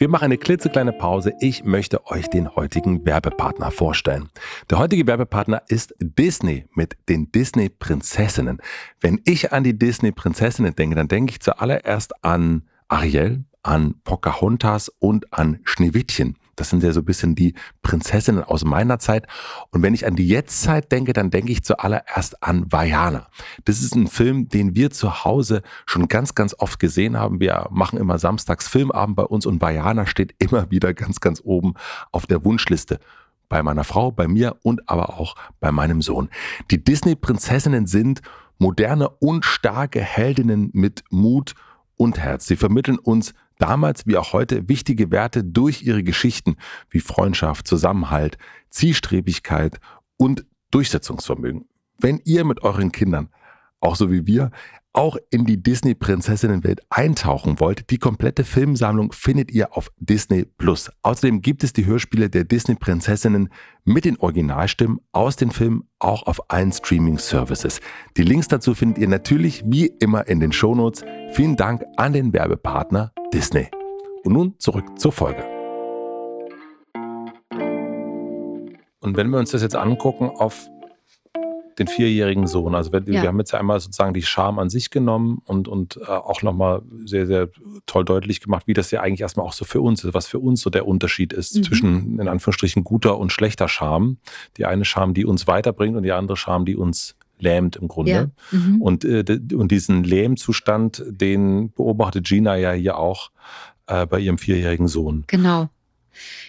[0.00, 1.32] Wir machen eine klitzekleine Pause.
[1.40, 4.28] Ich möchte euch den heutigen Werbepartner vorstellen.
[4.70, 8.62] Der heutige Werbepartner ist Disney mit den Disney Prinzessinnen.
[9.00, 14.88] Wenn ich an die Disney Prinzessinnen denke, dann denke ich zuallererst an Ariel, an Pocahontas
[15.00, 16.36] und an Schneewittchen.
[16.58, 19.26] Das sind ja so ein bisschen die Prinzessinnen aus meiner Zeit.
[19.70, 23.28] Und wenn ich an die Jetztzeit denke, dann denke ich zuallererst an Vajana.
[23.64, 27.40] Das ist ein Film, den wir zu Hause schon ganz, ganz oft gesehen haben.
[27.40, 31.74] Wir machen immer samstags Filmabend bei uns und Vajana steht immer wieder ganz, ganz oben
[32.12, 32.98] auf der Wunschliste
[33.48, 36.28] bei meiner Frau, bei mir und aber auch bei meinem Sohn.
[36.70, 38.20] Die Disney-Prinzessinnen sind
[38.58, 41.54] moderne und starke Heldinnen mit Mut
[41.96, 42.46] und Herz.
[42.46, 46.56] Sie vermitteln uns damals wie auch heute wichtige Werte durch ihre Geschichten
[46.90, 48.38] wie Freundschaft, Zusammenhalt,
[48.70, 49.80] Zielstrebigkeit
[50.16, 51.66] und Durchsetzungsvermögen.
[51.98, 53.30] Wenn ihr mit euren Kindern,
[53.80, 54.50] auch so wie wir,
[54.98, 60.90] auch in die Disney-Prinzessinnenwelt eintauchen wollt, die komplette Filmsammlung findet ihr auf Disney Plus.
[61.02, 63.48] Außerdem gibt es die Hörspiele der Disney-Prinzessinnen
[63.84, 67.80] mit den Originalstimmen aus den Filmen auch auf allen Streaming-Services.
[68.16, 71.04] Die Links dazu findet ihr natürlich wie immer in den Shownotes.
[71.30, 73.68] Vielen Dank an den Werbepartner Disney.
[74.24, 75.44] Und nun zurück zur Folge.
[78.98, 80.68] Und wenn wir uns das jetzt angucken auf
[81.78, 82.74] den vierjährigen Sohn.
[82.74, 83.22] Also wir, ja.
[83.22, 86.82] wir, haben jetzt einmal sozusagen die Scham an sich genommen und, und äh, auch nochmal
[87.04, 87.48] sehr, sehr
[87.86, 90.38] toll deutlich gemacht, wie das ja eigentlich erstmal auch so für uns ist, was für
[90.38, 91.62] uns so der Unterschied ist mhm.
[91.62, 94.18] zwischen, in Anführungsstrichen, guter und schlechter Scham.
[94.56, 98.10] Die eine Scham, die uns weiterbringt und die andere Scham, die uns lähmt im Grunde.
[98.10, 98.58] Ja.
[98.58, 98.82] Mhm.
[98.82, 103.30] Und, äh, und diesen Lähmzustand, den beobachtet Gina ja hier auch
[103.86, 105.24] äh, bei ihrem vierjährigen Sohn.
[105.28, 105.68] Genau.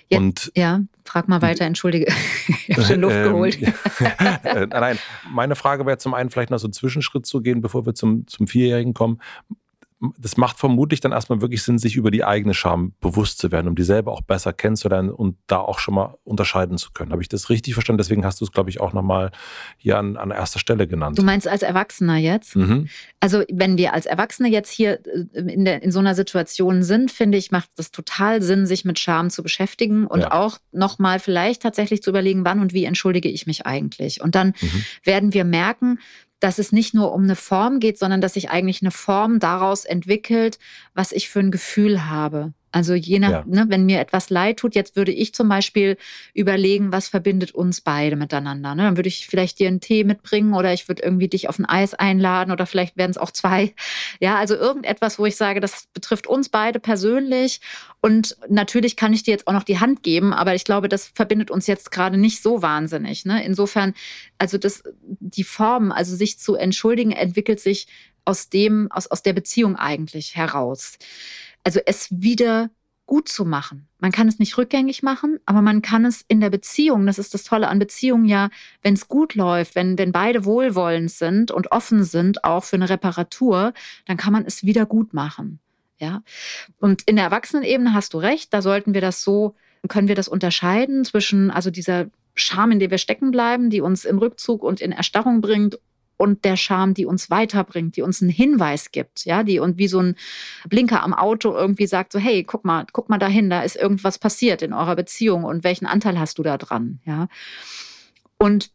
[0.09, 2.07] Ja, und, ja, frag mal weiter, entschuldige.
[2.67, 3.61] ich habe schon Luft ähm, geholt.
[4.43, 4.97] äh, nein,
[5.31, 8.27] meine Frage wäre zum einen vielleicht noch so einen Zwischenschritt zu gehen, bevor wir zum,
[8.27, 9.19] zum Vierjährigen kommen
[10.17, 13.67] das macht vermutlich dann erstmal wirklich Sinn, sich über die eigene Scham bewusst zu werden,
[13.67, 17.11] um die selber auch besser kennenzulernen und da auch schon mal unterscheiden zu können.
[17.11, 17.97] Habe ich das richtig verstanden?
[17.97, 19.31] Deswegen hast du es, glaube ich, auch nochmal
[19.77, 21.17] hier an, an erster Stelle genannt.
[21.17, 22.55] Du meinst als Erwachsener jetzt?
[22.55, 22.87] Mhm.
[23.19, 27.11] Also wenn wir als Erwachsene jetzt hier äh, in, der, in so einer Situation sind,
[27.11, 30.31] finde ich, macht es total Sinn, sich mit Scham zu beschäftigen und ja.
[30.31, 34.21] auch nochmal vielleicht tatsächlich zu überlegen, wann und wie entschuldige ich mich eigentlich.
[34.21, 34.85] Und dann mhm.
[35.03, 35.99] werden wir merken,
[36.39, 39.85] dass es nicht nur um eine Form geht, sondern dass sich eigentlich eine Form daraus
[39.85, 40.59] entwickelt,
[40.93, 42.53] was ich für ein Gefühl habe.
[42.71, 43.43] Also je nach, ja.
[43.47, 45.97] ne, wenn mir etwas leid tut, jetzt würde ich zum Beispiel
[46.33, 48.75] überlegen, was verbindet uns beide miteinander.
[48.75, 48.83] Ne?
[48.83, 51.65] Dann würde ich vielleicht dir einen Tee mitbringen oder ich würde irgendwie dich auf ein
[51.65, 53.73] Eis einladen oder vielleicht werden es auch zwei.
[54.21, 57.61] Ja, also irgendetwas, wo ich sage, das betrifft uns beide persönlich.
[58.01, 61.07] Und natürlich kann ich dir jetzt auch noch die Hand geben, aber ich glaube, das
[61.13, 63.25] verbindet uns jetzt gerade nicht so wahnsinnig.
[63.25, 63.43] Ne?
[63.43, 63.93] Insofern,
[64.37, 67.87] also das, die Form, also sich zu entschuldigen, entwickelt sich
[68.25, 70.97] aus dem, aus, aus der Beziehung eigentlich heraus.
[71.63, 72.69] Also es wieder
[73.05, 73.87] gut zu machen.
[73.97, 77.33] Man kann es nicht rückgängig machen, aber man kann es in der Beziehung, das ist
[77.33, 78.49] das Tolle an Beziehungen ja,
[78.83, 82.87] wenn es gut läuft, wenn, wenn beide wohlwollend sind und offen sind, auch für eine
[82.87, 83.73] Reparatur,
[84.05, 85.59] dann kann man es wieder gut machen.
[85.97, 86.21] Ja.
[86.79, 89.55] Und in der Erwachsenenebene hast du recht, da sollten wir das so,
[89.87, 94.05] können wir das unterscheiden zwischen also dieser Scham, in der wir stecken bleiben, die uns
[94.05, 95.79] in Rückzug und in Erstarrung bringt
[96.19, 99.87] und der Scham, die uns weiterbringt, die uns einen Hinweis gibt, ja, die und wie
[99.87, 100.15] so ein
[100.67, 104.19] Blinker am Auto irgendwie sagt so, hey, guck mal, guck mal dahin, da ist irgendwas
[104.19, 107.29] passiert in eurer Beziehung und welchen Anteil hast du da dran, ja?
[108.37, 108.71] Und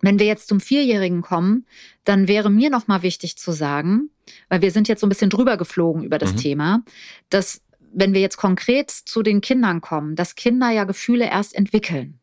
[0.00, 1.66] wenn wir jetzt zum Vierjährigen kommen,
[2.04, 4.08] dann wäre mir noch mal wichtig zu sagen,
[4.48, 6.38] weil wir sind jetzt so ein bisschen drüber geflogen über das mhm.
[6.38, 6.84] Thema,
[7.28, 7.60] dass
[7.92, 12.20] wenn wir jetzt konkret zu den Kindern kommen, dass Kinder ja Gefühle erst entwickeln.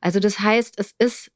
[0.00, 1.30] Also das heißt, es ist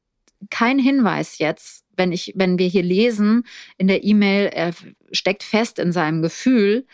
[0.49, 3.45] kein Hinweis jetzt, wenn ich, wenn wir hier lesen
[3.79, 4.73] in der E-Mail, er
[5.13, 6.87] steckt fest in seinem Gefühl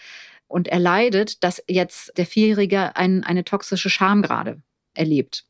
[0.48, 4.62] und er leidet, dass jetzt der Vierjährige ein, eine toxische Scham gerade
[4.94, 5.44] erlebt.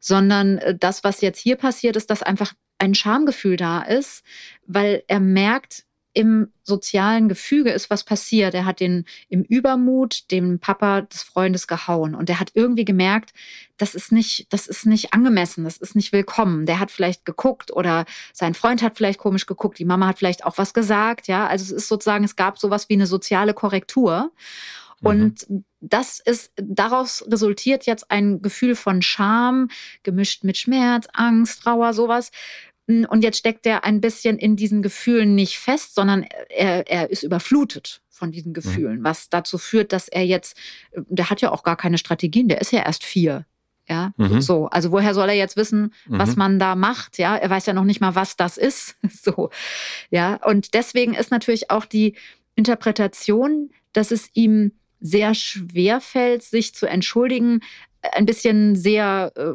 [0.00, 4.22] Sondern äh, das, was jetzt hier passiert, ist, dass einfach ein Schamgefühl da ist,
[4.66, 5.85] weil er merkt,
[6.16, 8.54] im sozialen Gefüge ist was passiert.
[8.54, 13.34] Er hat den im Übermut dem Papa des Freundes gehauen und er hat irgendwie gemerkt,
[13.76, 16.64] das ist nicht, das ist nicht angemessen, das ist nicht willkommen.
[16.64, 20.46] Der hat vielleicht geguckt oder sein Freund hat vielleicht komisch geguckt, die Mama hat vielleicht
[20.46, 21.46] auch was gesagt, ja.
[21.46, 24.32] Also es ist sozusagen, es gab sowas wie eine soziale Korrektur.
[25.00, 25.06] Mhm.
[25.06, 25.64] Und mhm.
[25.80, 29.68] das ist, daraus resultiert jetzt ein Gefühl von Scham,
[30.02, 32.30] gemischt mit Schmerz, Angst, Trauer, sowas,
[32.86, 37.22] und jetzt steckt er ein bisschen in diesen Gefühlen nicht fest, sondern er, er ist
[37.22, 38.54] überflutet von diesen mhm.
[38.54, 39.04] Gefühlen, mhm.
[39.04, 40.56] was dazu führt, dass er jetzt,
[40.94, 43.44] der hat ja auch gar keine Strategien, der ist ja erst vier.
[43.88, 44.40] Ja, mhm.
[44.40, 44.66] so.
[44.66, 46.38] Also woher soll er jetzt wissen, was mhm.
[46.38, 47.18] man da macht?
[47.18, 48.96] Ja, er weiß ja noch nicht mal, was das ist.
[49.10, 49.50] so.
[50.10, 52.16] Ja, und deswegen ist natürlich auch die
[52.56, 57.60] Interpretation, dass es ihm sehr schwer fällt, sich zu entschuldigen,
[58.12, 59.52] ein bisschen sehr äh,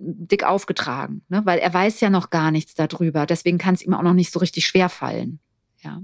[0.00, 1.42] dick aufgetragen, ne?
[1.44, 3.26] weil er weiß ja noch gar nichts darüber.
[3.26, 5.40] Deswegen kann es ihm auch noch nicht so richtig schwer fallen.
[5.82, 6.02] Ja.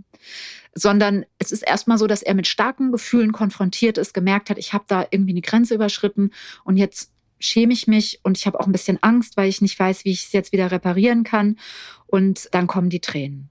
[0.74, 4.72] Sondern es ist erstmal so, dass er mit starken Gefühlen konfrontiert ist, gemerkt hat, ich
[4.72, 6.30] habe da irgendwie eine Grenze überschritten
[6.64, 9.78] und jetzt schäme ich mich und ich habe auch ein bisschen Angst, weil ich nicht
[9.78, 11.58] weiß, wie ich es jetzt wieder reparieren kann.
[12.06, 13.50] Und dann kommen die Tränen.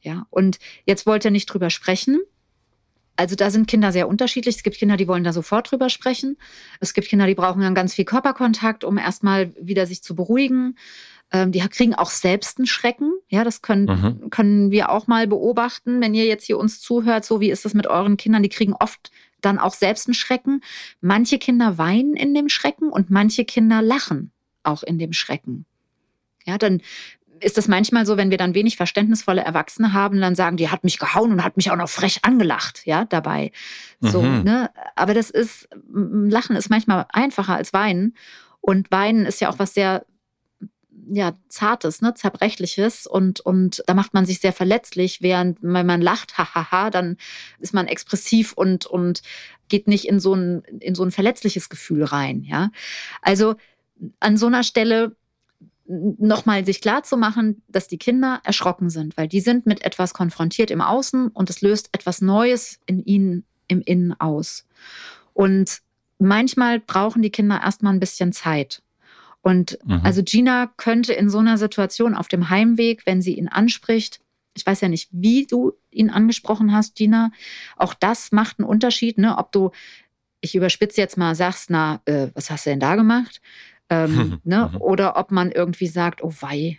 [0.00, 2.20] Ja, und jetzt wollte er nicht drüber sprechen,
[3.16, 4.56] also da sind Kinder sehr unterschiedlich.
[4.56, 6.36] Es gibt Kinder, die wollen da sofort drüber sprechen.
[6.80, 10.76] Es gibt Kinder, die brauchen dann ganz viel Körperkontakt, um erstmal wieder sich zu beruhigen.
[11.32, 13.12] Ähm, die kriegen auch selbst einen Schrecken.
[13.28, 14.30] Ja, das können, mhm.
[14.30, 17.24] können wir auch mal beobachten, wenn ihr jetzt hier uns zuhört.
[17.24, 18.42] So, wie ist das mit euren Kindern?
[18.42, 20.62] Die kriegen oft dann auch selbst einen Schrecken.
[21.00, 25.66] Manche Kinder weinen in dem Schrecken und manche Kinder lachen auch in dem Schrecken.
[26.46, 26.80] Ja, dann
[27.40, 30.84] ist das manchmal so, wenn wir dann wenig verständnisvolle Erwachsene haben, dann sagen, die hat
[30.84, 33.52] mich gehauen und hat mich auch noch frech angelacht, ja, dabei.
[34.00, 34.42] So, mhm.
[34.44, 34.70] ne?
[34.96, 38.14] Aber das ist, Lachen ist manchmal einfacher als Weinen.
[38.60, 40.04] Und Weinen ist ja auch was sehr,
[41.10, 46.00] ja, Zartes, ne, Zerbrechliches und, und da macht man sich sehr verletzlich, während wenn man
[46.00, 47.16] lacht, hahaha, dann
[47.58, 49.22] ist man expressiv und, und
[49.68, 52.70] geht nicht in so ein, in so ein verletzliches Gefühl rein, ja.
[53.22, 53.56] Also
[54.20, 55.16] an so einer Stelle
[55.90, 60.14] nochmal sich klar zu machen, dass die Kinder erschrocken sind, weil die sind mit etwas
[60.14, 64.66] konfrontiert im Außen und es löst etwas Neues in ihnen im Innen aus.
[65.32, 65.80] Und
[66.18, 68.82] manchmal brauchen die Kinder erstmal ein bisschen Zeit.
[69.42, 70.00] Und mhm.
[70.04, 74.20] also Gina könnte in so einer Situation auf dem Heimweg, wenn sie ihn anspricht,
[74.54, 77.32] ich weiß ja nicht, wie du ihn angesprochen hast, Gina,
[77.76, 79.38] auch das macht einen Unterschied, ne?
[79.38, 79.70] ob du,
[80.40, 83.40] ich überspitze jetzt mal, sagst, na, äh, was hast du denn da gemacht?
[83.90, 84.70] Ähm, ne?
[84.72, 84.80] Mhm.
[84.80, 86.78] Oder ob man irgendwie sagt, oh wei,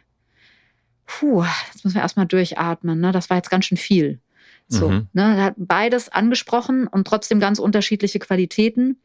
[1.06, 3.12] puh, jetzt müssen wir erstmal durchatmen, ne?
[3.12, 4.19] das war jetzt ganz schön viel.
[4.67, 5.08] So, mhm.
[5.12, 5.36] ne?
[5.38, 9.02] Er hat beides angesprochen und trotzdem ganz unterschiedliche Qualitäten.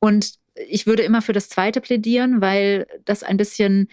[0.00, 0.34] Und
[0.68, 3.88] ich würde immer für das zweite plädieren, weil das ein bisschen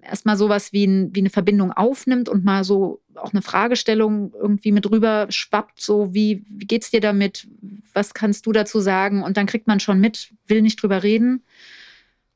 [0.00, 4.72] erstmal sowas wie, ein, wie eine Verbindung aufnimmt und mal so auch eine Fragestellung irgendwie
[4.72, 7.46] mit rüber schwappt, so wie, wie geht's dir damit?
[7.92, 9.22] Was kannst du dazu sagen?
[9.22, 11.44] Und dann kriegt man schon mit, will nicht drüber reden.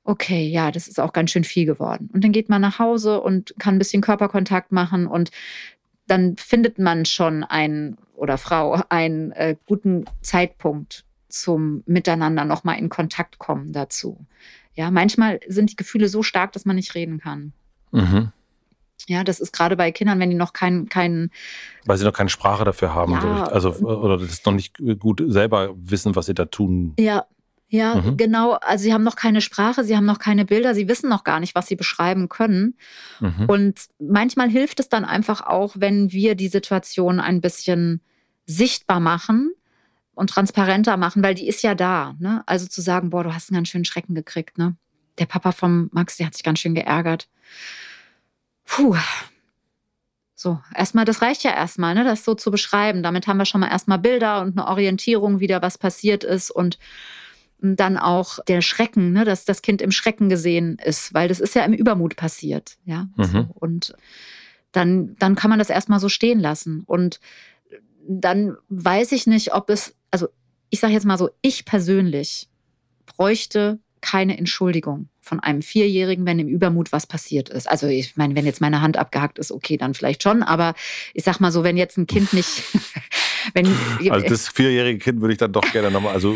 [0.08, 2.08] Okay, ja, das ist auch ganz schön viel geworden.
[2.12, 5.32] Und dann geht man nach Hause und kann ein bisschen Körperkontakt machen und
[6.06, 12.88] dann findet man schon einen oder Frau einen äh, guten Zeitpunkt zum Miteinander nochmal in
[12.88, 14.24] Kontakt kommen dazu.
[14.74, 17.52] Ja, manchmal sind die Gefühle so stark, dass man nicht reden kann.
[17.90, 18.30] Mhm.
[19.08, 20.88] Ja, das ist gerade bei Kindern, wenn die noch keinen.
[20.88, 21.30] Kein
[21.84, 25.74] Weil sie noch keine Sprache dafür haben, ja, also oder das noch nicht gut selber
[25.76, 26.94] wissen, was sie da tun.
[26.98, 27.26] Ja,
[27.68, 28.16] ja, mhm.
[28.16, 28.52] genau.
[28.52, 31.40] Also sie haben noch keine Sprache, sie haben noch keine Bilder, sie wissen noch gar
[31.40, 32.76] nicht, was sie beschreiben können.
[33.20, 33.46] Mhm.
[33.46, 38.00] Und manchmal hilft es dann einfach auch, wenn wir die Situation ein bisschen
[38.46, 39.52] sichtbar machen
[40.14, 42.14] und transparenter machen, weil die ist ja da.
[42.20, 42.44] Ne?
[42.46, 44.58] Also zu sagen, boah, du hast einen ganz schönen Schrecken gekriegt.
[44.58, 44.76] Ne?
[45.18, 47.28] Der Papa vom Max, der hat sich ganz schön geärgert.
[48.64, 48.96] Puh.
[50.36, 53.02] So, erstmal, das reicht ja erstmal, ne, das so zu beschreiben.
[53.02, 56.78] Damit haben wir schon mal erstmal Bilder und eine Orientierung, wieder was passiert ist und
[57.60, 61.54] dann auch der Schrecken, ne, dass das Kind im Schrecken gesehen ist, weil das ist
[61.54, 63.08] ja im Übermut passiert, ja.
[63.16, 63.24] Mhm.
[63.24, 63.94] So, und
[64.72, 66.82] dann, dann kann man das erstmal so stehen lassen.
[66.86, 67.20] Und
[68.06, 70.28] dann weiß ich nicht, ob es, also
[70.70, 72.48] ich sage jetzt mal so, ich persönlich
[73.06, 77.68] bräuchte keine Entschuldigung von einem Vierjährigen, wenn im Übermut was passiert ist.
[77.68, 80.74] Also ich meine, wenn jetzt meine Hand abgehackt ist, okay, dann vielleicht schon, aber
[81.14, 82.48] ich sag mal so, wenn jetzt ein Kind nicht
[83.54, 83.66] Wenn,
[84.10, 86.34] also das vierjährige Kind würde ich dann doch gerne nochmal, also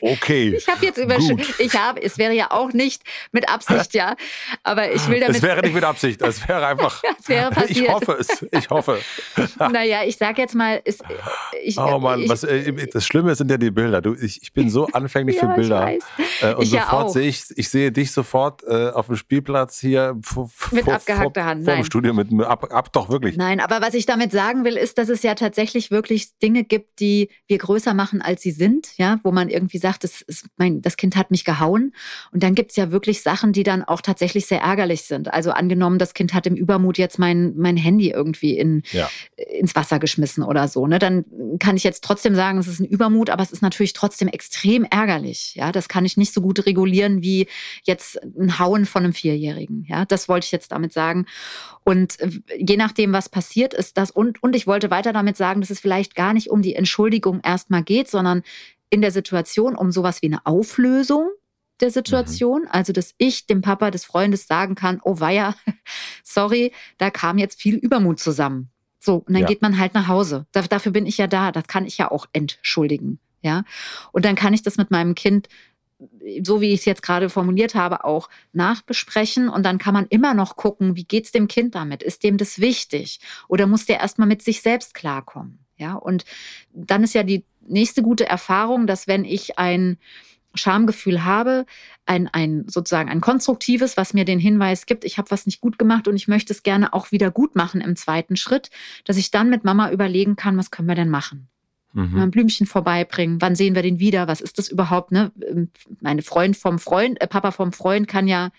[0.00, 0.54] okay.
[0.56, 1.16] Ich habe jetzt über,
[1.58, 4.16] ich habe, es wäre ja auch nicht mit Absicht, ja,
[4.62, 5.36] aber ich will damit.
[5.36, 7.02] Es wäre nicht mit Absicht, es wäre einfach.
[7.20, 7.78] es wäre passiert.
[7.78, 8.98] Ich hoffe es, ich hoffe.
[9.58, 11.02] naja, ich sage jetzt mal, ist,
[11.62, 14.00] ich, oh Mann, ich, was, äh, das Schlimme sind ja die Bilder.
[14.00, 15.92] Du, ich, ich bin so anfänglich ja, für Bilder.
[16.40, 19.80] Äh, und ich sofort ja sehe ich, ich sehe dich sofort äh, auf dem Spielplatz
[19.80, 20.18] hier
[20.70, 21.64] mit abgehackter Hand.
[21.64, 23.36] Vor dem Studio mit ab, ab, doch wirklich.
[23.36, 27.00] Nein, aber was ich damit sagen will, ist, dass es ja tatsächlich wirklich Dinge gibt,
[27.00, 30.82] die wir größer machen, als sie sind, ja, wo man irgendwie sagt, das, ist mein,
[30.82, 31.94] das Kind hat mich gehauen.
[32.32, 35.32] Und dann gibt es ja wirklich Sachen, die dann auch tatsächlich sehr ärgerlich sind.
[35.32, 39.08] Also angenommen, das Kind hat im Übermut jetzt mein, mein Handy irgendwie in, ja.
[39.36, 40.86] ins Wasser geschmissen oder so.
[40.86, 40.98] Ne?
[40.98, 41.24] Dann
[41.58, 44.84] kann ich jetzt trotzdem sagen, es ist ein Übermut, aber es ist natürlich trotzdem extrem
[44.84, 45.54] ärgerlich.
[45.54, 47.46] Ja, das kann ich nicht so gut regulieren wie
[47.84, 49.84] jetzt ein Hauen von einem Vierjährigen.
[49.88, 51.26] Ja, das wollte ich jetzt damit sagen.
[51.84, 55.60] Und äh, je nachdem, was passiert ist, das und, und ich wollte weiter damit sagen,
[55.60, 58.42] dass es vielleicht gar nicht um die Entschuldigung erstmal geht, sondern
[58.90, 61.30] in der Situation um sowas wie eine Auflösung
[61.80, 62.62] der Situation.
[62.62, 62.68] Mhm.
[62.70, 65.54] Also, dass ich dem Papa des Freundes sagen kann, oh weia,
[66.22, 68.70] sorry, da kam jetzt viel Übermut zusammen.
[68.98, 69.48] So, und dann ja.
[69.48, 70.46] geht man halt nach Hause.
[70.52, 71.50] dafür bin ich ja da.
[71.50, 73.18] Das kann ich ja auch entschuldigen.
[73.40, 73.64] Ja.
[74.12, 75.48] Und dann kann ich das mit meinem Kind
[76.42, 79.48] so wie ich es jetzt gerade formuliert habe, auch nachbesprechen.
[79.48, 82.02] Und dann kann man immer noch gucken, wie geht es dem Kind damit?
[82.02, 83.20] Ist dem das wichtig?
[83.48, 85.61] Oder muss der erstmal mit sich selbst klarkommen?
[85.76, 86.24] Ja, und
[86.72, 89.98] dann ist ja die nächste gute Erfahrung, dass wenn ich ein
[90.54, 91.64] Schamgefühl habe,
[92.04, 95.78] ein, ein sozusagen ein konstruktives, was mir den Hinweis gibt, ich habe was nicht gut
[95.78, 98.70] gemacht und ich möchte es gerne auch wieder gut machen im zweiten Schritt,
[99.04, 101.48] dass ich dann mit Mama überlegen kann, was können wir denn machen?
[101.94, 102.18] Mhm.
[102.18, 103.40] Ein Blümchen vorbeibringen.
[103.40, 104.26] Wann sehen wir den wieder?
[104.26, 105.12] Was ist das überhaupt?
[105.12, 105.30] Ne?
[106.00, 108.50] Meine Freund vom Freund, äh, Papa vom Freund kann ja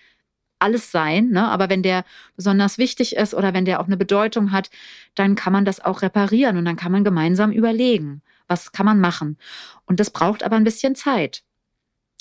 [0.64, 1.48] alles sein, ne?
[1.48, 4.70] aber wenn der besonders wichtig ist oder wenn der auch eine Bedeutung hat,
[5.14, 9.00] dann kann man das auch reparieren und dann kann man gemeinsam überlegen, was kann man
[9.00, 9.38] machen.
[9.86, 11.44] Und das braucht aber ein bisschen Zeit.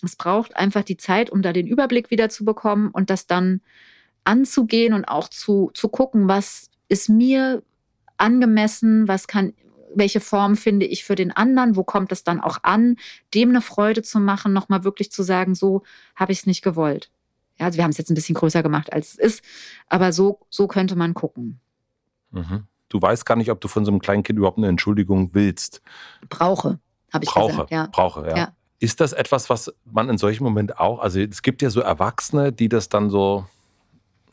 [0.03, 3.61] Es braucht einfach die Zeit, um da den Überblick wieder zu bekommen und das dann
[4.25, 7.63] anzugehen und auch zu, zu gucken, was ist mir
[8.17, 9.53] angemessen, was kann
[9.95, 12.97] welche Form finde ich für den anderen, wo kommt es dann auch an,
[13.35, 15.83] dem eine Freude zu machen, nochmal wirklich zu sagen, so
[16.17, 17.11] habe ich es nicht gewollt.
[17.63, 19.45] Ja, also wir haben es jetzt ein bisschen größer gemacht, als es ist,
[19.89, 21.61] aber so, so könnte man gucken.
[22.31, 22.65] Mhm.
[22.89, 25.81] Du weißt gar nicht, ob du von so einem kleinen Kind überhaupt eine Entschuldigung willst.
[26.29, 26.81] Brauche,
[27.13, 27.71] habe ich brauche, gesagt.
[27.71, 27.89] Ja.
[27.91, 28.37] Brauche, ja.
[28.37, 28.57] ja.
[28.81, 32.53] Ist das etwas, was man in solchen Momenten auch, also es gibt ja so Erwachsene,
[32.53, 33.47] die das dann so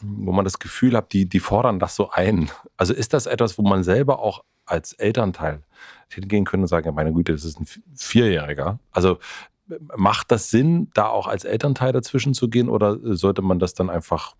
[0.02, 2.50] wo man das Gefühl hat, die, die fordern das so ein.
[2.78, 5.63] Also ist das etwas, wo man selber auch als Elternteil
[6.10, 8.80] hingehen könnte und sagen, ja, meine Güte, das ist ein Vierjähriger.
[8.92, 9.20] Also
[9.95, 13.89] macht das Sinn, da auch als Elternteil dazwischen zu gehen oder sollte man das dann
[13.89, 14.36] einfach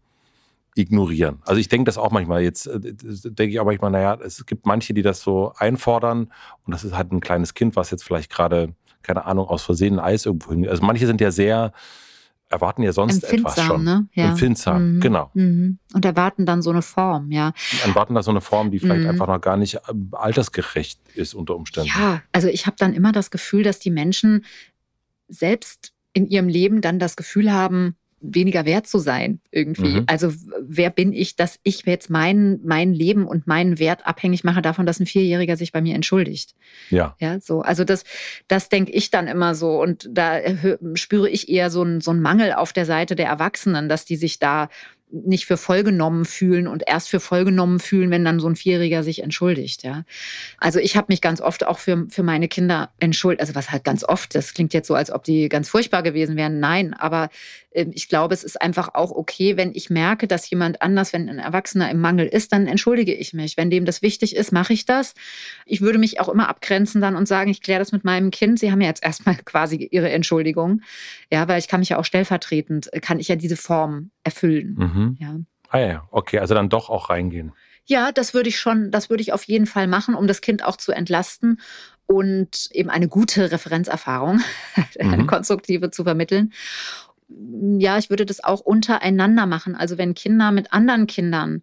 [0.76, 1.40] ignorieren?
[1.46, 4.66] Also ich denke das auch manchmal, jetzt äh, denke ich auch manchmal, naja, es gibt
[4.66, 6.32] manche, die das so einfordern
[6.66, 10.00] und das ist halt ein kleines Kind, was jetzt vielleicht gerade, keine Ahnung, aus Versehen
[10.00, 10.68] ein Eis irgendwo hin.
[10.68, 11.74] Also manche sind ja sehr,
[12.50, 13.84] erwarten ja sonst etwas schon.
[13.84, 14.08] Ne?
[14.14, 14.30] Ja.
[14.30, 15.00] Empfindsam, mhm.
[15.00, 15.30] genau.
[15.34, 15.78] Mhm.
[15.94, 17.54] Und erwarten dann so eine Form, ja.
[17.86, 19.10] Erwarten da so eine Form, die vielleicht mhm.
[19.10, 19.80] einfach noch gar nicht äh,
[20.12, 21.90] altersgerecht ist unter Umständen.
[21.96, 24.46] Ja, also ich habe dann immer das Gefühl, dass die Menschen
[25.30, 30.00] selbst in ihrem Leben dann das Gefühl haben, weniger wert zu sein irgendwie.
[30.00, 30.04] Mhm.
[30.08, 34.62] Also wer bin ich, dass ich jetzt mein, mein Leben und meinen Wert abhängig mache
[34.62, 36.54] davon, dass ein Vierjähriger sich bei mir entschuldigt.
[36.90, 37.16] Ja.
[37.20, 37.62] Ja, so.
[37.62, 38.04] Also das,
[38.48, 39.82] das denke ich dann immer so.
[39.82, 40.40] Und da
[40.96, 44.18] spüre ich eher so einen, so einen Mangel auf der Seite der Erwachsenen, dass die
[44.18, 44.70] sich da
[45.12, 49.24] nicht für vollgenommen fühlen und erst für vollgenommen fühlen, wenn dann so ein Vierjähriger sich
[49.24, 49.84] entschuldigt.
[49.84, 50.04] Ja.
[50.58, 53.42] Also ich habe mich ganz oft auch für, für meine Kinder entschuldigt.
[53.42, 56.36] Also was halt ganz oft, das klingt jetzt so, als ob die ganz furchtbar gewesen
[56.36, 56.60] wären.
[56.60, 57.30] Nein, aber
[57.72, 61.30] äh, ich glaube, es ist einfach auch okay, wenn ich merke, dass jemand anders, wenn
[61.30, 63.58] ein Erwachsener im Mangel ist, dann entschuldige ich mich.
[63.58, 65.14] Wenn dem das wichtig ist, mache ich das.
[65.66, 68.60] Ich würde mich auch immer abgrenzen dann und sagen, ich kläre das mit meinem Kind.
[68.60, 70.82] Sie haben ja jetzt erstmal quasi ihre Entschuldigung.
[71.32, 74.76] Ja, weil ich kann mich ja auch stellvertretend, kann ich ja diese Form erfüllen.
[74.78, 75.18] Mhm.
[75.20, 75.36] Ja.
[75.70, 77.52] Ah ja, okay, also dann doch auch reingehen.
[77.86, 80.64] Ja, das würde ich schon, das würde ich auf jeden Fall machen, um das Kind
[80.64, 81.60] auch zu entlasten
[82.06, 84.42] und eben eine gute Referenzerfahrung,
[85.00, 85.28] eine mhm.
[85.28, 86.54] konstruktive zu vermitteln.
[87.30, 89.76] Ja, ich würde das auch untereinander machen.
[89.76, 91.62] Also wenn Kinder mit anderen Kindern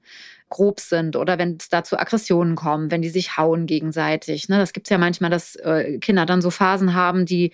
[0.49, 4.49] grob sind oder wenn es da zu Aggressionen kommt, wenn die sich hauen gegenseitig.
[4.49, 4.59] Ne?
[4.59, 7.51] Das gibt es ja manchmal, dass äh, Kinder dann so Phasen haben, die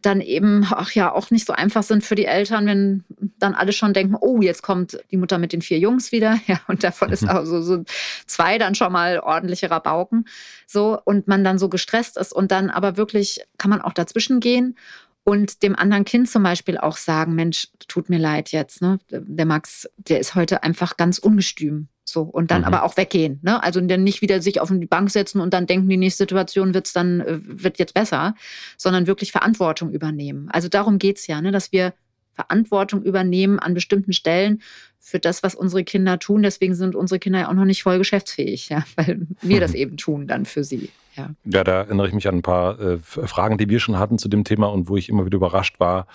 [0.00, 3.04] dann eben, ach ja, auch nicht so einfach sind für die Eltern, wenn
[3.38, 6.38] dann alle schon denken, oh, jetzt kommt die Mutter mit den vier Jungs wieder.
[6.46, 7.28] Ja, und davon ist mhm.
[7.28, 7.84] auch so, so
[8.26, 10.24] zwei dann schon mal ordentliche Rabauken.
[10.66, 14.40] So, und man dann so gestresst ist und dann aber wirklich kann man auch dazwischen
[14.40, 14.76] gehen
[15.24, 18.98] und dem anderen Kind zum Beispiel auch sagen, Mensch, tut mir leid jetzt, ne?
[19.10, 21.88] Der Max, der ist heute einfach ganz ungestüm.
[22.10, 22.66] So, und dann mhm.
[22.66, 23.38] aber auch weggehen.
[23.42, 23.62] Ne?
[23.62, 26.74] Also dann nicht wieder sich auf die Bank setzen und dann denken, die nächste Situation
[26.74, 28.34] wird's dann, äh, wird jetzt besser,
[28.76, 30.48] sondern wirklich Verantwortung übernehmen.
[30.50, 31.52] Also darum geht's ja, ne?
[31.52, 31.94] dass wir
[32.32, 34.62] Verantwortung übernehmen an bestimmten Stellen
[34.98, 36.42] für das, was unsere Kinder tun.
[36.42, 38.84] Deswegen sind unsere Kinder ja auch noch nicht voll geschäftsfähig, ja?
[38.96, 40.90] weil wir das eben tun dann für sie.
[41.20, 41.58] Ja.
[41.58, 44.28] ja, da erinnere ich mich an ein paar äh, Fragen, die wir schon hatten zu
[44.28, 46.06] dem Thema und wo ich immer wieder überrascht war,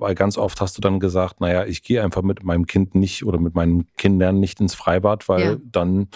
[0.00, 3.24] weil ganz oft hast du dann gesagt, naja, ich gehe einfach mit meinem Kind nicht
[3.24, 5.56] oder mit meinen Kindern nicht ins Freibad, weil ja.
[5.70, 6.08] dann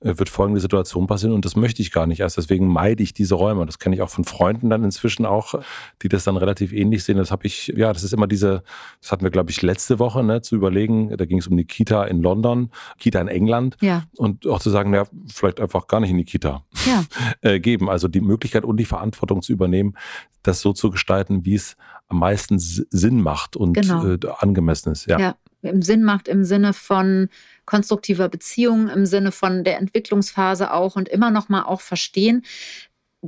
[0.00, 2.36] äh, wird folgende Situation passieren und das möchte ich gar nicht erst.
[2.36, 3.64] Deswegen meide ich diese Räume.
[3.64, 5.54] Das kenne ich auch von Freunden dann inzwischen auch,
[6.02, 7.16] die das dann relativ ähnlich sehen.
[7.16, 8.62] Das habe ich, ja, das ist immer diese,
[9.00, 11.64] das hatten wir, glaube ich, letzte Woche, ne, zu überlegen, da ging es um die
[11.64, 14.04] Kita in London, Kita in England ja.
[14.16, 17.04] und auch zu sagen, ja, vielleicht einfach gar nicht in die Kita ja.
[17.40, 17.81] äh, geben.
[17.88, 19.96] Also die Möglichkeit und die Verantwortung zu übernehmen,
[20.42, 21.76] das so zu gestalten, wie es
[22.08, 24.06] am meisten Sinn macht und genau.
[24.06, 25.06] äh, angemessen ist.
[25.06, 25.18] Ja.
[25.18, 27.28] ja, im Sinn macht im Sinne von
[27.64, 32.44] konstruktiver Beziehung, im Sinne von der Entwicklungsphase auch und immer noch mal auch verstehen,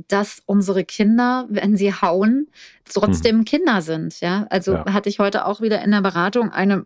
[0.07, 2.47] dass unsere Kinder, wenn sie hauen,
[2.83, 3.45] trotzdem mhm.
[3.45, 4.19] Kinder sind.
[4.19, 4.93] Ja, also ja.
[4.93, 6.85] hatte ich heute auch wieder in der Beratung eine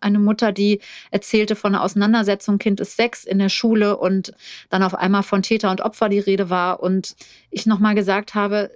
[0.00, 4.32] eine Mutter, die erzählte von einer Auseinandersetzung, Kind ist sechs in der Schule und
[4.68, 7.14] dann auf einmal von Täter und Opfer die Rede war und
[7.50, 8.70] ich nochmal gesagt habe,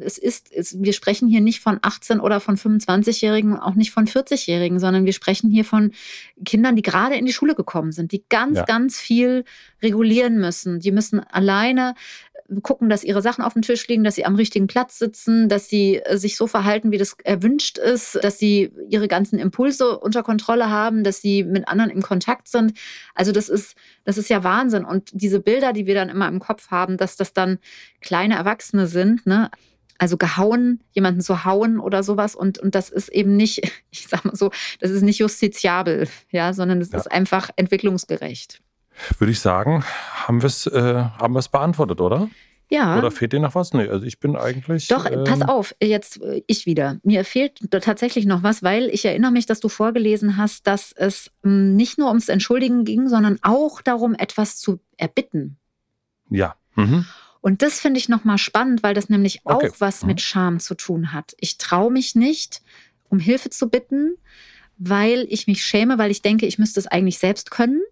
[0.00, 4.06] es ist, es, wir sprechen hier nicht von 18 oder von 25-Jährigen, auch nicht von
[4.06, 5.92] 40-Jährigen, sondern wir sprechen hier von
[6.44, 8.64] Kindern, die gerade in die Schule gekommen sind, die ganz, ja.
[8.64, 9.44] ganz viel
[9.82, 10.80] regulieren müssen.
[10.80, 11.94] Die müssen alleine
[12.62, 15.68] gucken, dass ihre Sachen auf dem Tisch liegen, dass sie am richtigen Platz sitzen, dass
[15.68, 20.22] sie äh, sich so verhalten, wie das erwünscht ist, dass sie ihre ganzen Impulse unter
[20.22, 22.74] Kontrolle haben, dass sie mit anderen in Kontakt sind.
[23.14, 24.84] Also das ist, das ist ja Wahnsinn.
[24.84, 27.58] Und diese Bilder, die wir dann immer im Kopf haben, dass das dann
[28.00, 29.50] kleine Erwachsene sind, ne?
[29.96, 32.34] Also gehauen, jemanden zu hauen oder sowas.
[32.34, 36.52] Und, und das ist eben nicht, ich sag mal so, das ist nicht justiziabel, ja,
[36.52, 36.98] sondern es ja.
[36.98, 38.60] ist einfach entwicklungsgerecht.
[39.18, 39.84] Würde ich sagen,
[40.26, 41.04] haben wir es äh,
[41.50, 42.28] beantwortet, oder?
[42.70, 42.98] Ja.
[42.98, 43.72] Oder fehlt dir noch was?
[43.72, 44.88] Nee, also ich bin eigentlich.
[44.88, 46.98] Doch, ähm pass auf, jetzt äh, ich wieder.
[47.02, 51.30] Mir fehlt tatsächlich noch was, weil ich erinnere mich, dass du vorgelesen hast, dass es
[51.42, 55.58] hm, nicht nur ums Entschuldigen ging, sondern auch darum, etwas zu erbitten.
[56.30, 56.56] Ja.
[56.74, 57.04] Mhm.
[57.40, 59.68] Und das finde ich nochmal spannend, weil das nämlich okay.
[59.68, 60.08] auch was mhm.
[60.08, 61.34] mit Scham zu tun hat.
[61.38, 62.62] Ich traue mich nicht,
[63.10, 64.16] um Hilfe zu bitten,
[64.78, 67.82] weil ich mich schäme, weil ich denke, ich müsste es eigentlich selbst können.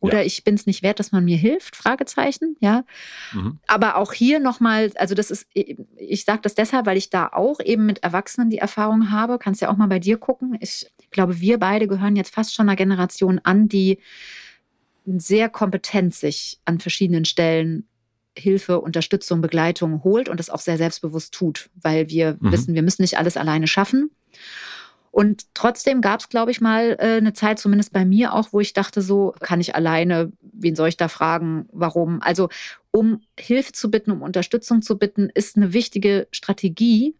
[0.00, 0.24] Oder ja.
[0.24, 1.76] ich bin es nicht wert, dass man mir hilft?
[1.76, 2.84] Fragezeichen, ja.
[3.32, 3.58] Mhm.
[3.66, 7.60] Aber auch hier nochmal, also das ist, ich sage das deshalb, weil ich da auch
[7.60, 9.38] eben mit Erwachsenen die Erfahrung habe.
[9.38, 10.56] Kannst ja auch mal bei dir gucken.
[10.60, 13.98] Ich Ich glaube, wir beide gehören jetzt fast schon einer Generation an, die
[15.04, 17.86] sehr kompetent sich an verschiedenen Stellen
[18.36, 22.52] Hilfe, Unterstützung, Begleitung holt und das auch sehr selbstbewusst tut, weil wir mhm.
[22.52, 24.10] wissen, wir müssen nicht alles alleine schaffen.
[25.10, 28.60] Und trotzdem gab es, glaube ich, mal äh, eine Zeit, zumindest bei mir auch, wo
[28.60, 32.22] ich dachte, so kann ich alleine, wen soll ich da fragen, warum?
[32.22, 32.48] Also
[32.92, 37.16] um Hilfe zu bitten, um Unterstützung zu bitten, ist eine wichtige Strategie,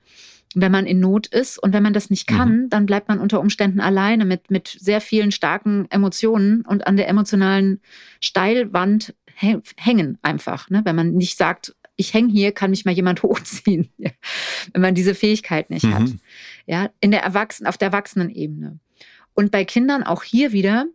[0.54, 1.58] wenn man in Not ist.
[1.58, 2.70] Und wenn man das nicht kann, mhm.
[2.70, 7.08] dann bleibt man unter Umständen alleine mit, mit sehr vielen starken Emotionen und an der
[7.08, 7.80] emotionalen
[8.20, 10.68] Steilwand hängen einfach.
[10.70, 10.82] Ne?
[10.84, 15.14] Wenn man nicht sagt, ich hänge hier, kann mich mal jemand hochziehen, wenn man diese
[15.14, 15.94] Fähigkeit nicht mhm.
[15.94, 16.10] hat.
[16.66, 18.78] Ja, in der Erwachsenen, auf der Erwachsenenebene.
[19.34, 20.86] Und bei Kindern auch hier wieder,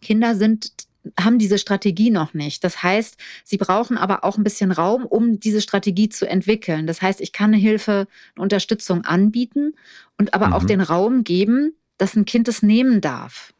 [0.00, 0.72] Kinder sind
[1.20, 2.64] haben diese Strategie noch nicht.
[2.64, 6.86] Das heißt, sie brauchen aber auch ein bisschen Raum, um diese Strategie zu entwickeln.
[6.86, 9.74] Das heißt, ich kann eine Hilfe, eine Unterstützung anbieten
[10.16, 10.52] und aber mhm.
[10.54, 13.52] auch den Raum geben, dass ein Kind es nehmen darf.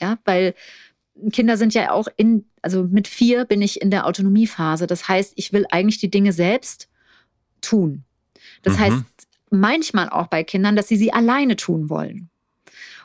[0.00, 0.54] Ja, weil
[1.32, 4.86] Kinder sind ja auch in, also mit vier bin ich in der Autonomiephase.
[4.86, 6.88] Das heißt, ich will eigentlich die Dinge selbst
[7.60, 8.04] tun.
[8.62, 8.80] Das mhm.
[8.80, 9.04] heißt,
[9.50, 12.30] manchmal auch bei Kindern, dass sie sie alleine tun wollen.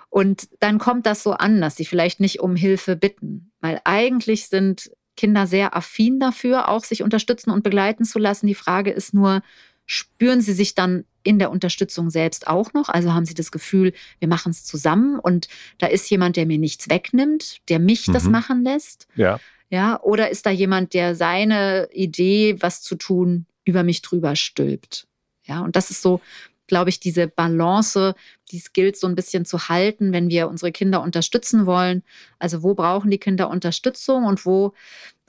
[0.10, 4.48] Und dann kommt das so an, dass sie vielleicht nicht um Hilfe bitten, weil eigentlich
[4.48, 8.48] sind Kinder sehr affin dafür, auch sich unterstützen und begleiten zu lassen.
[8.48, 9.42] Die Frage ist nur,
[9.86, 12.90] spüren sie sich dann in der Unterstützung selbst auch noch?
[12.90, 15.48] Also haben sie das Gefühl, wir machen es zusammen und
[15.78, 18.14] da ist jemand, der mir nichts wegnimmt, der mich mhm.
[18.14, 19.08] das machen lässt?
[19.16, 19.40] Ja.
[19.70, 25.08] Ja, oder ist da jemand, der seine Idee, was zu tun, über mich drüber stülpt?
[25.46, 26.22] Ja, und das ist so,
[26.68, 28.14] glaube ich, diese Balance,
[28.52, 32.04] die es gilt, so ein bisschen zu halten, wenn wir unsere Kinder unterstützen wollen.
[32.38, 34.74] Also wo brauchen die Kinder Unterstützung und wo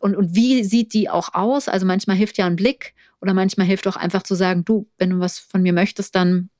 [0.00, 1.66] und, und wie sieht die auch aus?
[1.66, 2.92] Also manchmal hilft ja ein Blick
[3.24, 6.50] oder manchmal hilft auch einfach zu sagen, du, wenn du was von mir möchtest, dann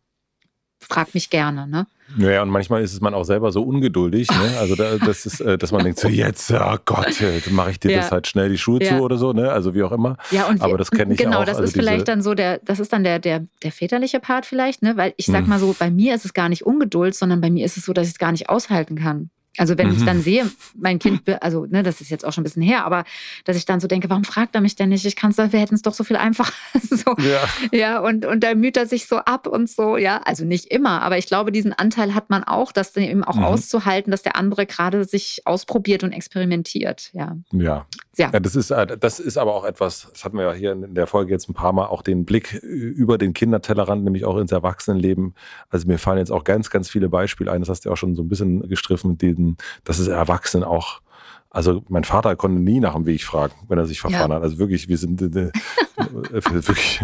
[0.81, 1.67] frag mich gerne.
[1.67, 1.87] Ne?
[2.17, 4.29] Naja, und manchmal ist es man auch selber so ungeduldig.
[4.31, 4.59] Ne?
[4.59, 7.91] Also da, das ist, äh, dass man denkt, so jetzt, oh Gott, mache ich dir
[7.91, 7.99] ja.
[7.99, 8.97] das halt schnell die Schuhe ja.
[8.97, 9.53] zu oder so, ne?
[9.53, 10.17] Also wie auch immer.
[10.31, 11.41] Ja, und aber das kenne ich genau, auch.
[11.41, 14.21] Genau, das also ist vielleicht dann so der, das ist dann der, der, der väterliche
[14.21, 14.97] Part vielleicht, ne?
[14.97, 15.49] Weil ich sag hm.
[15.49, 17.93] mal so, bei mir ist es gar nicht Ungeduld, sondern bei mir ist es so,
[17.93, 19.29] dass ich es gar nicht aushalten kann.
[19.57, 19.97] Also wenn mhm.
[19.97, 22.85] ich dann sehe, mein Kind, also ne, das ist jetzt auch schon ein bisschen her,
[22.85, 23.05] aber
[23.45, 25.05] dass ich dann so denke, warum fragt er mich denn nicht?
[25.05, 26.53] Ich kann es, wir hätten es doch so viel einfacher.
[26.91, 27.45] so, ja.
[27.73, 31.03] ja, und, und da müht er sich so ab und so, ja, also nicht immer,
[31.03, 33.45] aber ich glaube, diesen Anteil hat man auch, das eben auch mhm.
[33.45, 37.37] auszuhalten, dass der andere gerade sich ausprobiert und experimentiert, ja.
[37.53, 37.87] Ja.
[38.17, 38.31] Ja.
[38.33, 40.95] ja, das ist, äh, das ist aber auch etwas, das hatten wir ja hier in
[40.95, 44.53] der Folge jetzt ein paar Mal, auch den Blick über den Kindertellerrand, nämlich auch ins
[44.53, 45.35] Erwachsenenleben.
[45.69, 47.97] Also mir fallen jetzt auch ganz, ganz viele Beispiele ein, das hast du ja auch
[47.97, 51.01] schon so ein bisschen gestriffen mit diesen finden, dass es Erwachsenen auch
[51.51, 54.39] also mein Vater konnte nie nach dem Weg fragen, wenn er sich verfahren ja.
[54.39, 54.43] hat.
[54.43, 55.53] Also wirklich, wir sind äh,
[56.33, 57.01] wirklich.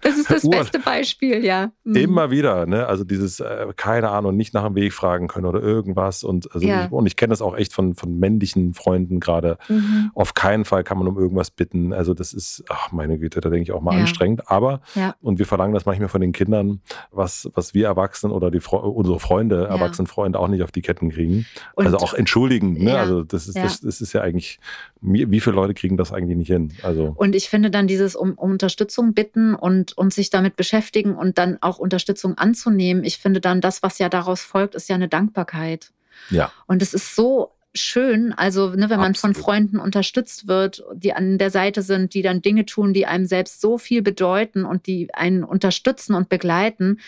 [0.00, 1.72] Das ist das beste Beispiel, ja.
[1.84, 1.96] Mhm.
[1.96, 2.86] Immer wieder, ne?
[2.86, 6.24] Also dieses, äh, keine Ahnung, nicht nach dem Weg fragen können oder irgendwas.
[6.24, 6.86] Und, also ja.
[6.86, 9.58] ich, und ich kenne das auch echt von, von männlichen Freunden gerade.
[9.68, 10.10] Mhm.
[10.14, 11.92] Auf keinen Fall kann man um irgendwas bitten.
[11.92, 14.00] Also das ist, ach meine Güte, da denke ich auch mal ja.
[14.00, 14.50] anstrengend.
[14.50, 14.80] Aber,
[15.20, 16.80] und wir verlangen das manchmal von den Kindern,
[17.10, 21.46] was, was wir Erwachsenen oder die unsere Freunde, Erwachsenenfreunde auch nicht auf die Ketten kriegen.
[21.74, 22.98] Und, also auch entschuldigen, ne?
[22.98, 24.58] Also das ist das, das ist ja eigentlich,
[25.04, 26.72] wie viele Leute kriegen das eigentlich nicht hin?
[26.82, 27.12] Also.
[27.16, 31.36] Und ich finde dann dieses um, um Unterstützung bitten und, und sich damit beschäftigen und
[31.36, 35.08] dann auch Unterstützung anzunehmen, ich finde dann das, was ja daraus folgt, ist ja eine
[35.08, 35.92] Dankbarkeit.
[36.30, 36.52] Ja.
[36.66, 38.32] Und es ist so schön.
[38.32, 39.36] Also, ne, wenn man Absolut.
[39.36, 43.26] von Freunden unterstützt wird, die an der Seite sind, die dann Dinge tun, die einem
[43.26, 47.00] selbst so viel bedeuten und die einen unterstützen und begleiten,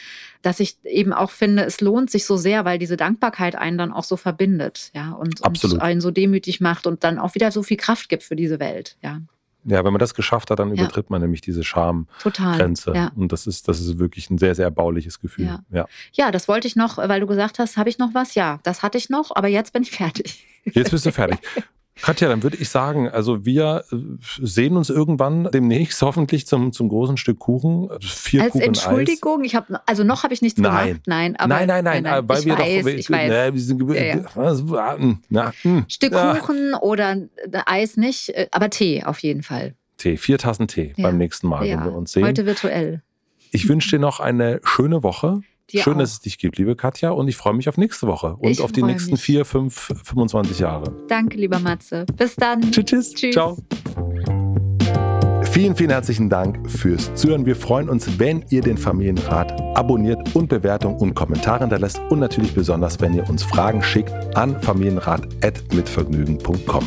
[0.42, 3.92] dass ich eben auch finde, es lohnt sich so sehr, weil diese Dankbarkeit einen dann
[3.92, 7.62] auch so verbindet, ja, und, und einen so demütig macht und dann auch wieder so
[7.62, 9.20] viel Kraft gibt für diese Welt, ja.
[9.68, 10.82] Ja, wenn man das geschafft hat, dann ja.
[10.82, 12.92] übertritt man nämlich diese Schamgrenze.
[12.94, 13.10] Ja.
[13.16, 15.46] Und das ist, das ist wirklich ein sehr, sehr erbauliches Gefühl.
[15.46, 15.60] Ja.
[15.70, 15.86] ja.
[16.12, 16.30] Ja.
[16.30, 18.34] das wollte ich noch, weil du gesagt hast, habe ich noch was?
[18.34, 20.44] Ja, das hatte ich noch, aber jetzt bin ich fertig.
[20.64, 21.38] Jetzt bist du fertig.
[22.02, 23.96] Katja, dann würde ich sagen, also wir äh,
[24.42, 27.88] sehen uns irgendwann demnächst hoffentlich zum, zum großen Stück Kuchen.
[28.00, 29.46] Vier Als Kuchen Entschuldigung, Eis.
[29.46, 30.86] ich habe also noch habe ich nichts nein.
[30.88, 31.02] gemacht.
[31.06, 32.28] Nein, aber nein, nein, nein, nein, nein.
[32.28, 33.30] weil ich wir weiß, doch, ich weiß.
[33.30, 34.24] Ne, wir sind ja, ja.
[34.34, 34.62] Was,
[35.30, 35.84] na, hm.
[35.88, 37.16] Stück Kuchen oder
[37.64, 39.74] Eis nicht, äh, aber Tee auf jeden Fall.
[39.96, 41.08] Tee, vier Tassen Tee ja.
[41.08, 42.24] beim nächsten Mal, wenn wir uns sehen.
[42.24, 43.02] Heute virtuell.
[43.52, 45.40] Ich wünsche dir noch eine schöne Woche.
[45.70, 45.98] Dir Schön, auch.
[45.98, 47.10] dass es dich gibt, liebe Katja.
[47.10, 49.22] Und ich freue mich auf nächste Woche und ich auf die nächsten mich.
[49.22, 50.92] vier, fünf, 25 Jahre.
[51.08, 52.06] Danke, lieber Matze.
[52.16, 52.60] Bis dann.
[52.70, 52.84] Tschüss.
[52.84, 53.14] tschüss.
[53.14, 53.34] tschüss.
[53.34, 53.56] Ciao.
[55.50, 57.46] Vielen, vielen herzlichen Dank fürs Zuhören.
[57.46, 61.98] Wir freuen uns, wenn ihr den Familienrat abonniert und Bewertungen und Kommentare hinterlässt.
[62.10, 66.86] Und natürlich besonders, wenn ihr uns Fragen schickt an familienrat.mitvergnügen.com.